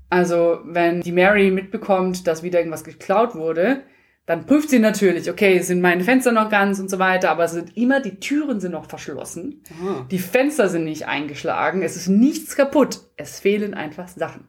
Also, 0.09 0.59
wenn 0.65 1.01
die 1.01 1.11
Mary 1.11 1.51
mitbekommt, 1.51 2.25
dass 2.27 2.43
wieder 2.43 2.59
irgendwas 2.59 2.83
geklaut 2.83 3.35
wurde, 3.35 3.83
dann 4.25 4.45
prüft 4.45 4.69
sie 4.69 4.77
natürlich, 4.77 5.29
okay, 5.29 5.59
sind 5.59 5.81
meine 5.81 6.03
Fenster 6.03 6.31
noch 6.31 6.49
ganz 6.49 6.79
und 6.79 6.89
so 6.89 6.99
weiter, 6.99 7.31
aber 7.31 7.45
es 7.45 7.51
sind 7.51 7.75
immer, 7.75 7.99
die 7.99 8.19
Türen 8.19 8.59
sind 8.59 8.73
noch 8.73 8.85
verschlossen. 8.85 9.63
Aha. 9.81 10.05
Die 10.11 10.19
Fenster 10.19 10.69
sind 10.69 10.83
nicht 10.83 11.07
eingeschlagen, 11.07 11.81
es 11.81 11.95
ist 11.95 12.09
nichts 12.09 12.55
kaputt. 12.55 12.99
Es 13.17 13.39
fehlen 13.39 13.73
einfach 13.73 14.07
Sachen. 14.07 14.47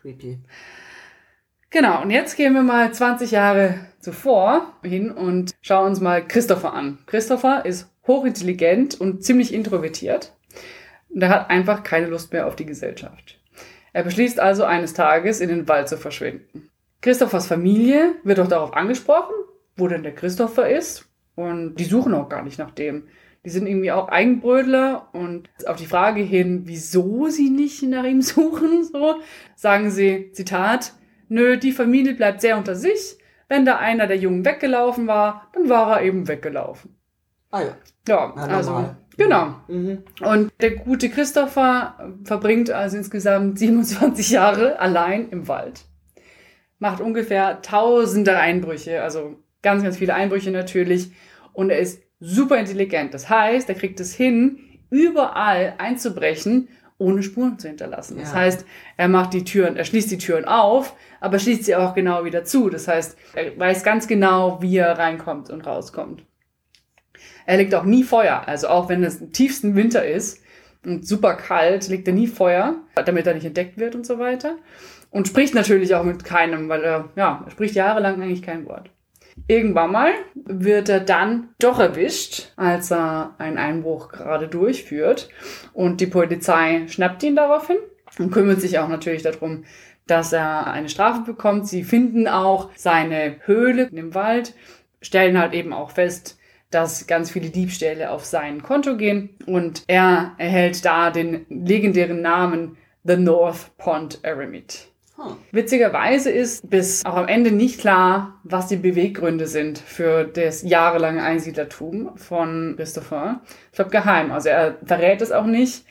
Creepy. 0.00 0.40
Genau, 1.70 2.02
und 2.02 2.10
jetzt 2.10 2.36
gehen 2.36 2.52
wir 2.52 2.62
mal 2.62 2.92
20 2.92 3.30
Jahre 3.30 3.86
zuvor 3.98 4.74
hin 4.82 5.10
und 5.10 5.52
schauen 5.62 5.88
uns 5.88 6.00
mal 6.00 6.26
Christopher 6.26 6.74
an. 6.74 6.98
Christopher 7.06 7.64
ist 7.64 7.90
hochintelligent 8.06 9.00
und 9.00 9.24
ziemlich 9.24 9.54
introvertiert. 9.54 10.34
Und 11.08 11.22
er 11.22 11.30
hat 11.30 11.48
einfach 11.48 11.82
keine 11.82 12.08
Lust 12.08 12.32
mehr 12.34 12.46
auf 12.46 12.56
die 12.56 12.66
Gesellschaft. 12.66 13.41
Er 13.92 14.04
beschließt 14.04 14.40
also 14.40 14.64
eines 14.64 14.94
Tages 14.94 15.40
in 15.40 15.48
den 15.48 15.68
Wald 15.68 15.88
zu 15.88 15.96
verschwinden. 15.96 16.70
Christophers 17.00 17.46
Familie 17.46 18.14
wird 18.22 18.40
auch 18.40 18.48
darauf 18.48 18.74
angesprochen, 18.74 19.34
wo 19.76 19.88
denn 19.88 20.02
der 20.02 20.14
Christopher 20.14 20.68
ist. 20.68 21.08
Und 21.34 21.76
die 21.76 21.84
suchen 21.84 22.14
auch 22.14 22.28
gar 22.28 22.42
nicht 22.42 22.58
nach 22.58 22.70
dem. 22.70 23.08
Die 23.44 23.50
sind 23.50 23.66
irgendwie 23.66 23.90
auch 23.90 24.08
Eigenbrödler 24.08 25.08
und 25.12 25.48
auf 25.66 25.76
die 25.76 25.86
Frage 25.86 26.22
hin, 26.22 26.62
wieso 26.64 27.28
sie 27.28 27.50
nicht 27.50 27.82
nach 27.82 28.04
ihm 28.04 28.22
suchen, 28.22 28.84
so, 28.84 29.16
sagen 29.56 29.90
sie, 29.90 30.30
Zitat, 30.32 30.94
Nö, 31.28 31.56
die 31.56 31.72
Familie 31.72 32.14
bleibt 32.14 32.42
sehr 32.42 32.58
unter 32.58 32.74
sich. 32.74 33.16
Wenn 33.48 33.64
da 33.64 33.78
einer 33.78 34.06
der 34.06 34.18
Jungen 34.18 34.44
weggelaufen 34.44 35.06
war, 35.06 35.48
dann 35.54 35.68
war 35.68 35.96
er 35.96 36.02
eben 36.02 36.28
weggelaufen. 36.28 36.98
Ah 37.50 37.62
ja. 37.62 37.76
Ja, 38.06 38.34
ja 38.36 38.56
also 38.56 38.94
genau. 39.16 39.54
Mhm. 39.68 40.02
Und 40.20 40.52
der 40.60 40.76
gute 40.76 41.08
Christopher 41.08 42.12
verbringt 42.24 42.70
also 42.70 42.96
insgesamt 42.96 43.58
27 43.58 44.30
Jahre 44.30 44.78
allein 44.78 45.28
im 45.30 45.48
Wald. 45.48 45.82
Macht 46.78 47.00
ungefähr 47.00 47.62
tausende 47.62 48.38
Einbrüche, 48.38 49.02
also 49.02 49.36
ganz, 49.62 49.82
ganz 49.82 49.96
viele 49.96 50.14
Einbrüche 50.14 50.50
natürlich. 50.50 51.12
Und 51.52 51.70
er 51.70 51.78
ist 51.78 52.02
super 52.20 52.58
intelligent. 52.58 53.14
Das 53.14 53.28
heißt, 53.28 53.68
er 53.68 53.74
kriegt 53.74 54.00
es 54.00 54.14
hin, 54.14 54.58
überall 54.90 55.74
einzubrechen 55.78 56.68
ohne 57.02 57.22
Spuren 57.22 57.58
zu 57.58 57.68
hinterlassen. 57.68 58.16
Ja. 58.16 58.22
Das 58.22 58.34
heißt, 58.34 58.66
er 58.96 59.08
macht 59.08 59.34
die 59.34 59.44
Türen, 59.44 59.76
er 59.76 59.84
schließt 59.84 60.10
die 60.10 60.18
Türen 60.18 60.44
auf, 60.44 60.94
aber 61.20 61.38
schließt 61.38 61.64
sie 61.64 61.74
auch 61.74 61.94
genau 61.94 62.24
wieder 62.24 62.44
zu. 62.44 62.70
Das 62.70 62.88
heißt, 62.88 63.16
er 63.34 63.58
weiß 63.58 63.82
ganz 63.82 64.06
genau, 64.06 64.62
wie 64.62 64.76
er 64.76 64.98
reinkommt 64.98 65.50
und 65.50 65.66
rauskommt. 65.66 66.24
Er 67.46 67.56
legt 67.56 67.74
auch 67.74 67.84
nie 67.84 68.04
Feuer. 68.04 68.42
Also 68.46 68.68
auch 68.68 68.88
wenn 68.88 69.04
es 69.04 69.20
im 69.20 69.32
tiefsten 69.32 69.74
Winter 69.74 70.04
ist 70.04 70.42
und 70.84 71.06
super 71.06 71.34
kalt, 71.34 71.88
legt 71.88 72.08
er 72.08 72.14
nie 72.14 72.26
Feuer, 72.26 72.76
damit 72.94 73.26
er 73.26 73.34
nicht 73.34 73.46
entdeckt 73.46 73.78
wird 73.78 73.94
und 73.94 74.06
so 74.06 74.18
weiter. 74.18 74.56
Und 75.10 75.28
spricht 75.28 75.54
natürlich 75.54 75.94
auch 75.94 76.04
mit 76.04 76.24
keinem, 76.24 76.68
weil 76.68 76.82
er, 76.84 77.08
ja, 77.16 77.42
er 77.44 77.50
spricht 77.50 77.74
jahrelang 77.74 78.22
eigentlich 78.22 78.42
kein 78.42 78.66
Wort. 78.66 78.90
Irgendwann 79.46 79.92
mal 79.92 80.12
wird 80.34 80.88
er 80.88 81.00
dann 81.00 81.48
doch 81.58 81.78
erwischt, 81.78 82.52
als 82.56 82.90
er 82.90 83.34
einen 83.38 83.58
Einbruch 83.58 84.08
gerade 84.08 84.48
durchführt. 84.48 85.28
Und 85.72 86.00
die 86.00 86.06
Polizei 86.06 86.86
schnappt 86.88 87.22
ihn 87.22 87.36
daraufhin 87.36 87.76
und 88.18 88.30
kümmert 88.30 88.60
sich 88.60 88.78
auch 88.78 88.88
natürlich 88.88 89.22
darum, 89.22 89.64
dass 90.06 90.32
er 90.32 90.66
eine 90.66 90.88
Strafe 90.88 91.22
bekommt. 91.22 91.68
Sie 91.68 91.84
finden 91.84 92.28
auch 92.28 92.70
seine 92.74 93.36
Höhle 93.44 93.88
dem 93.88 94.14
Wald, 94.14 94.54
stellen 95.00 95.38
halt 95.38 95.54
eben 95.54 95.72
auch 95.72 95.92
fest, 95.92 96.38
dass 96.72 97.06
ganz 97.06 97.30
viele 97.30 97.50
Diebstähle 97.50 98.10
auf 98.10 98.24
sein 98.24 98.62
Konto 98.62 98.96
gehen 98.96 99.30
und 99.46 99.84
er 99.86 100.32
erhält 100.38 100.84
da 100.84 101.10
den 101.10 101.46
legendären 101.48 102.20
Namen 102.20 102.76
The 103.04 103.16
North 103.16 103.76
Pond 103.78 104.20
Eremit. 104.22 104.88
Witzigerweise 105.52 106.30
ist 106.30 106.68
bis 106.68 107.04
auch 107.04 107.14
am 107.14 107.28
Ende 107.28 107.52
nicht 107.52 107.78
klar, 107.78 108.40
was 108.44 108.66
die 108.66 108.76
Beweggründe 108.76 109.46
sind 109.46 109.78
für 109.78 110.24
das 110.24 110.62
jahrelange 110.62 111.22
Einsiedlertum 111.22 112.16
von 112.16 112.74
Christopher. 112.76 113.40
Ich 113.70 113.76
glaube 113.76 113.90
geheim. 113.90 114.32
Also 114.32 114.48
er 114.48 114.78
verrät 114.84 115.20
es 115.22 115.30
auch 115.30 115.46
nicht. 115.46 115.84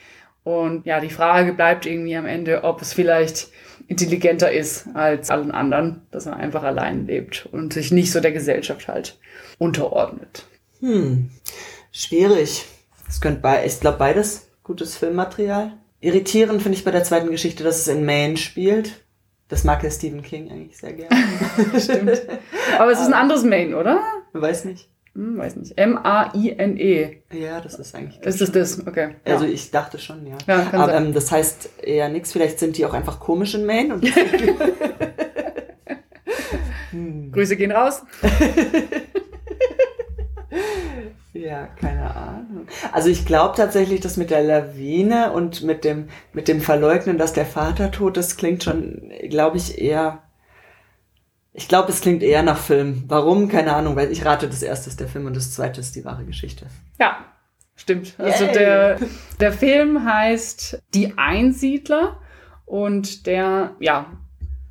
Und 0.43 0.85
ja, 0.85 0.99
die 0.99 1.09
Frage 1.09 1.53
bleibt 1.53 1.85
irgendwie 1.85 2.15
am 2.15 2.25
Ende, 2.25 2.63
ob 2.63 2.81
es 2.81 2.93
vielleicht 2.93 3.49
intelligenter 3.87 4.51
ist 4.51 4.87
als 4.93 5.29
allen 5.29 5.51
anderen, 5.51 6.01
dass 6.11 6.25
er 6.25 6.37
einfach 6.37 6.63
allein 6.63 7.05
lebt 7.05 7.47
und 7.51 7.73
sich 7.73 7.91
nicht 7.91 8.11
so 8.11 8.19
der 8.19 8.31
Gesellschaft 8.31 8.87
halt 8.87 9.19
unterordnet. 9.59 10.47
Hm, 10.81 11.29
schwierig. 11.91 12.65
Es 13.07 13.21
könnte 13.21 13.41
bei, 13.41 13.65
ich 13.65 13.79
glaube 13.79 13.97
beides 13.97 14.47
gutes 14.63 14.97
Filmmaterial. 14.97 15.73
Irritierend 15.99 16.61
finde 16.61 16.77
ich 16.77 16.83
bei 16.83 16.91
der 16.91 17.03
zweiten 17.03 17.29
Geschichte, 17.29 17.63
dass 17.63 17.79
es 17.79 17.87
in 17.87 18.05
Maine 18.05 18.37
spielt. 18.37 19.03
Das 19.47 19.63
mag 19.63 19.81
der 19.81 19.91
Stephen 19.91 20.23
King 20.23 20.49
eigentlich 20.49 20.77
sehr 20.77 20.93
gerne. 20.93 21.15
Stimmt. 21.79 22.21
Aber 22.79 22.91
es 22.91 22.99
ist 22.99 23.07
ein 23.07 23.13
anderes 23.13 23.43
Maine, 23.43 23.77
oder? 23.77 24.01
Weiß 24.33 24.65
nicht. 24.65 24.87
Hm, 25.13 25.37
weiß 25.37 25.57
nicht. 25.57 25.77
M-A-I-N-E. 25.77 27.17
Ja, 27.33 27.59
das 27.59 27.75
ist 27.75 27.93
eigentlich. 27.93 28.21
Ist 28.21 28.39
das 28.39 28.51
das? 28.51 28.87
Okay. 28.87 29.15
Also 29.25 29.45
ja. 29.45 29.51
ich 29.51 29.69
dachte 29.69 29.99
schon, 29.99 30.25
ja. 30.25 30.37
Ja, 30.47 30.61
kann 30.63 30.81
Aber 30.81 30.93
sein. 30.93 31.07
ähm, 31.07 31.13
das 31.13 31.31
heißt 31.31 31.83
eher 31.83 32.07
nichts. 32.07 32.31
Vielleicht 32.31 32.59
sind 32.59 32.77
die 32.77 32.85
auch 32.85 32.93
einfach 32.93 33.19
komisch 33.19 33.53
in 33.53 33.65
Maine. 33.65 33.95
Und 33.95 34.05
hm. 36.91 37.31
Grüße 37.33 37.57
gehen 37.57 37.73
raus. 37.73 38.03
Ja, 41.51 41.67
keine 41.67 42.15
Ahnung. 42.15 42.65
Also 42.93 43.09
ich 43.09 43.25
glaube 43.25 43.57
tatsächlich, 43.57 43.99
dass 43.99 44.15
mit 44.15 44.29
der 44.29 44.41
Lawine 44.41 45.33
und 45.33 45.63
mit 45.63 45.83
dem, 45.83 46.07
mit 46.31 46.47
dem 46.47 46.61
Verleugnen, 46.61 47.17
dass 47.17 47.33
der 47.33 47.45
Vater 47.45 47.91
tot 47.91 48.15
ist, 48.15 48.37
klingt 48.37 48.63
schon, 48.63 49.11
glaube 49.27 49.57
ich, 49.57 49.77
eher. 49.77 50.19
Ich 51.51 51.67
glaube, 51.67 51.91
es 51.91 51.99
klingt 51.99 52.23
eher 52.23 52.41
nach 52.41 52.57
Film. 52.57 53.03
Warum? 53.07 53.49
Keine 53.49 53.75
Ahnung, 53.75 53.97
weil 53.97 54.13
ich 54.13 54.23
rate, 54.23 54.47
das 54.47 54.63
erste 54.63 54.89
ist 54.89 55.01
der 55.01 55.09
Film 55.09 55.25
und 55.25 55.35
das 55.35 55.53
zweite 55.53 55.81
ist 55.81 55.93
die 55.97 56.05
wahre 56.05 56.23
Geschichte. 56.23 56.67
Ja, 56.97 57.17
stimmt. 57.75 58.15
Also 58.17 58.45
Yay. 58.45 58.53
der, 58.53 58.99
der 59.41 59.51
Film 59.51 60.05
heißt 60.05 60.81
Die 60.93 61.17
Einsiedler 61.17 62.17
und 62.65 63.27
der, 63.27 63.75
ja, 63.81 64.05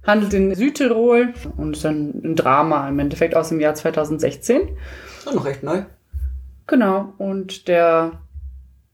handelt 0.07 0.33
in 0.33 0.55
Südtirol 0.55 1.35
und 1.59 1.77
ist 1.77 1.85
ein, 1.85 2.23
ein 2.25 2.37
Drama 2.37 2.89
im 2.89 2.99
Endeffekt 3.01 3.37
aus 3.37 3.51
dem 3.51 3.61
Jahr 3.61 3.75
2016. 3.75 4.79
Oh, 5.27 5.35
noch 5.35 5.45
recht 5.45 5.63
neu. 5.63 5.83
Genau. 6.71 7.15
Und 7.19 7.67
der 7.67 8.21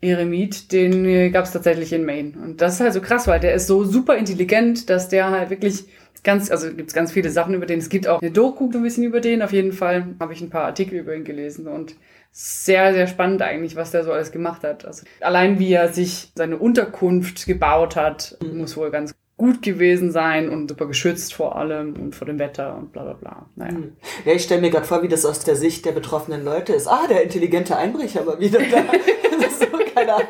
Eremit, 0.01 0.73
den 0.73 1.31
gab 1.31 1.45
es 1.45 1.53
tatsächlich 1.53 1.93
in 1.93 2.07
Maine. 2.07 2.33
Und 2.43 2.63
das 2.63 2.75
ist 2.75 2.81
halt 2.81 2.95
so 2.95 3.03
krass, 3.03 3.27
weil 3.27 3.39
der 3.39 3.53
ist 3.53 3.67
so 3.67 3.85
super 3.85 4.17
intelligent, 4.17 4.89
dass 4.89 5.11
der 5.11 5.31
halt 5.31 5.51
wirklich 5.51 5.85
ganz, 6.25 6.51
also 6.51 6.73
gibt's 6.73 6.95
ganz 6.95 7.13
viele 7.13 7.29
Sachen 7.29 7.53
über 7.53 7.67
den. 7.67 7.79
Es 7.79 7.91
gibt 7.91 8.09
auch 8.09 8.23
eine 8.23 8.31
Doku 8.31 8.71
ein 8.73 8.83
bisschen 8.83 9.05
über 9.05 9.21
den. 9.21 9.43
Auf 9.43 9.53
jeden 9.53 9.73
Fall 9.73 10.07
habe 10.19 10.33
ich 10.33 10.41
ein 10.41 10.49
paar 10.49 10.65
Artikel 10.65 10.99
über 10.99 11.15
ihn 11.15 11.25
gelesen 11.25 11.69
und 11.69 11.97
sehr, 12.33 12.95
sehr 12.95 13.09
spannend 13.09 13.43
eigentlich, 13.43 13.77
was 13.77 13.91
der 13.91 14.05
so 14.05 14.13
alles 14.13 14.33
gemacht 14.33 14.65
hat. 14.65 14.87
Also 14.87 15.05
allein 15.21 15.59
wie 15.59 15.73
er 15.73 15.93
sich 15.93 16.33
seine 16.35 16.57
Unterkunft 16.57 17.45
gebaut 17.45 17.95
hat, 17.95 18.39
muss 18.55 18.77
wohl 18.79 18.91
ganz 18.91 19.15
gut 19.37 19.61
gewesen 19.63 20.13
sein 20.13 20.49
und 20.49 20.69
super 20.69 20.87
geschützt 20.87 21.35
vor 21.35 21.57
allem 21.57 21.95
und 21.95 22.15
vor 22.15 22.27
dem 22.27 22.39
Wetter 22.39 22.77
und 22.77 22.93
bla 22.93 23.03
bla 23.03 23.13
bla. 23.13 23.47
Naja. 23.55 23.73
Hm. 23.73 23.97
Ja, 24.25 24.33
ich 24.33 24.43
stelle 24.43 24.63
mir 24.63 24.71
gerade 24.71 24.87
vor, 24.87 25.03
wie 25.03 25.09
das 25.09 25.27
aus 25.27 25.41
der 25.41 25.57
Sicht 25.57 25.85
der 25.85 25.93
betroffenen 25.93 26.45
Leute 26.45 26.73
ist. 26.73 26.87
Ah, 26.87 27.07
der 27.09 27.23
intelligente 27.23 27.77
Einbrecher 27.77 28.27
war 28.27 28.41
wieder 28.41 28.61
da. 28.61 28.83
das 29.39 29.53
ist 29.53 29.61
so, 29.61 29.79
keine 29.95 30.15
Ahnung. 30.15 30.29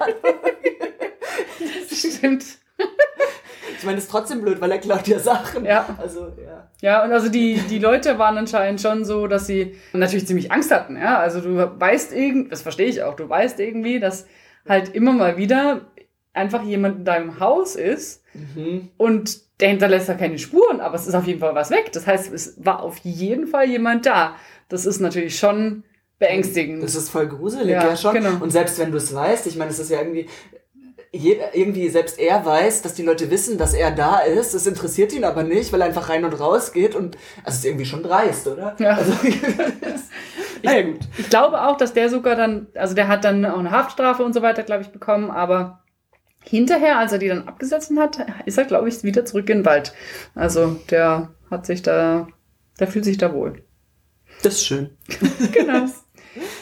Stimmt. 1.93 2.45
Ich 3.79 3.85
meine, 3.85 3.99
ist 3.99 4.11
trotzdem 4.11 4.41
blöd, 4.41 4.61
weil 4.61 4.73
er 4.73 4.79
klaut 4.79 5.07
ja 5.07 5.19
Sachen. 5.19 5.65
Ja. 5.65 5.97
Also, 6.01 6.33
ja. 6.45 6.69
Ja, 6.81 7.05
und 7.05 7.13
also 7.13 7.29
die, 7.29 7.61
die 7.71 7.79
Leute 7.79 8.19
waren 8.19 8.37
anscheinend 8.37 8.81
schon 8.81 9.05
so, 9.05 9.27
dass 9.27 9.47
sie 9.47 9.77
natürlich 9.93 10.27
ziemlich 10.27 10.51
Angst 10.51 10.73
hatten, 10.73 10.97
ja. 10.97 11.19
Also 11.19 11.41
du 11.41 11.57
weißt 11.57 12.13
irgendwie, 12.13 12.51
das 12.51 12.63
verstehe 12.63 12.87
ich 12.87 13.03
auch, 13.03 13.15
du 13.15 13.29
weißt 13.29 13.61
irgendwie, 13.61 14.01
dass 14.01 14.27
halt 14.69 14.95
immer 14.95 15.13
mal 15.13 15.37
wieder 15.37 15.83
einfach 16.37 16.63
jemand 16.63 16.99
in 16.99 17.05
deinem 17.05 17.41
Haus 17.41 17.75
ist 17.77 18.23
Mhm. 18.35 18.91
und 18.99 19.41
der 19.61 19.71
hinterlässt 19.71 20.09
da 20.11 20.15
keine 20.15 20.39
Spuren, 20.39 20.81
aber 20.81 20.95
es 20.97 21.07
ist 21.07 21.15
auf 21.15 21.27
jeden 21.27 21.41
Fall 21.41 21.55
was 21.55 21.71
weg. 21.71 21.91
Das 21.93 22.07
heißt, 22.07 22.31
es 22.33 22.55
war 22.63 22.83
auf 22.83 22.99
jeden 22.99 23.47
Fall 23.47 23.67
jemand 23.69 24.05
da. 24.05 24.37
Das 24.69 24.85
ist 24.85 25.01
natürlich 25.01 25.39
schon 25.39 25.85
beängstigend. 26.19 26.83
Das 26.83 26.95
ist 26.95 27.09
voll 27.09 27.27
gruselig, 27.29 27.71
Ja, 27.71 27.89
ja, 27.89 27.97
schon. 27.97 28.15
genau. 28.15 28.37
Und 28.41 28.51
selbst 28.51 28.79
wenn 28.79 28.91
du 28.91 28.99
es 28.99 29.15
weißt, 29.15 29.47
ich 29.47 29.57
meine, 29.57 29.71
es 29.71 29.79
ist 29.79 29.91
ja 29.91 29.99
irgendwie, 30.01 30.27
irgendwie, 31.13 31.89
selbst 31.89 32.19
er 32.19 32.45
weiß, 32.45 32.83
dass 32.83 32.93
die 32.93 33.03
Leute 33.03 33.31
wissen, 33.31 33.57
dass 33.57 33.73
er 33.73 33.91
da 33.91 34.19
ist. 34.19 34.53
Das 34.55 34.67
interessiert 34.67 35.15
ihn 35.15 35.25
aber 35.25 35.43
nicht, 35.45 35.73
weil 35.73 35.81
er 35.81 35.87
einfach 35.87 36.11
rein 36.11 36.25
und 36.27 36.39
raus 36.39 36.73
geht 36.73 36.95
und, 36.95 37.17
also 37.45 37.49
es 37.49 37.59
ist 37.61 37.65
irgendwie 37.65 37.87
schon 37.87 38.03
dreist, 38.03 38.47
oder? 38.49 38.77
Ja. 38.79 38.97
Also, 38.97 39.13
naja, 40.63 40.83
gut. 40.83 40.99
Ich 41.17 41.31
glaube 41.31 41.63
auch, 41.63 41.77
dass 41.77 41.95
der 41.95 42.11
sogar 42.11 42.37
dann, 42.37 42.67
also 42.75 42.95
der 42.95 43.09
hat 43.09 43.25
dann 43.25 43.45
auch 43.47 43.59
eine 43.59 43.71
Haftstrafe 43.71 44.23
und 44.25 44.35
so 44.35 44.43
weiter, 44.43 44.63
glaube 44.63 44.83
ich, 44.83 44.89
bekommen, 44.89 45.31
aber 45.31 45.83
hinterher, 46.49 46.99
als 46.99 47.13
er 47.13 47.19
die 47.19 47.29
dann 47.29 47.49
abgesetzt 47.49 47.93
hat, 47.97 48.19
ist 48.47 48.59
er, 48.59 48.65
glaube 48.65 48.89
ich, 48.89 49.03
wieder 49.03 49.25
zurück 49.25 49.49
in 49.51 49.59
den 49.59 49.65
Wald. 49.65 49.93
Also 50.35 50.81
der 50.91 51.31
hat 51.51 51.67
sich 51.67 51.83
da, 51.83 52.29
der 52.81 52.87
fühlt 52.89 53.05
sich 53.05 53.19
da 53.19 53.33
wohl. 53.33 53.63
Das 54.43 54.55
ist 54.55 54.67
schön. 54.67 54.91
Genau. 55.53 55.87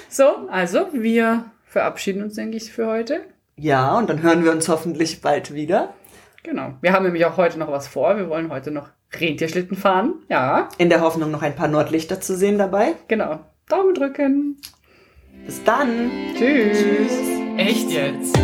So, 0.08 0.48
also 0.48 0.86
wir 0.92 1.46
verabschieden 1.64 2.22
uns, 2.22 2.34
denke 2.34 2.56
ich, 2.56 2.72
für 2.72 2.86
heute. 2.86 3.22
Ja, 3.56 3.98
und 3.98 4.08
dann 4.08 4.22
hören 4.22 4.44
wir 4.44 4.52
uns 4.52 4.68
hoffentlich 4.68 5.20
bald 5.20 5.52
wieder. 5.54 5.94
Genau. 6.44 6.74
Wir 6.80 6.92
haben 6.92 7.04
nämlich 7.04 7.24
auch 7.24 7.36
heute 7.36 7.58
noch 7.58 7.70
was 7.72 7.88
vor. 7.88 8.16
Wir 8.16 8.28
wollen 8.28 8.50
heute 8.50 8.70
noch 8.70 8.88
Rentierschlitten 9.18 9.76
fahren. 9.76 10.14
Ja, 10.28 10.68
In 10.78 10.88
der 10.90 11.00
Hoffnung, 11.00 11.30
noch 11.32 11.42
ein 11.42 11.56
paar 11.56 11.68
Nordlichter 11.68 12.20
zu 12.20 12.36
sehen 12.36 12.58
dabei. 12.58 12.94
genau. 13.08 13.40
Daumen 13.68 13.94
drücken. 13.94 14.60
Bis 15.46 15.64
dann. 15.64 16.10
Tschüss. 16.36 17.18
Echt 17.56 17.90
jetzt? 17.90 18.36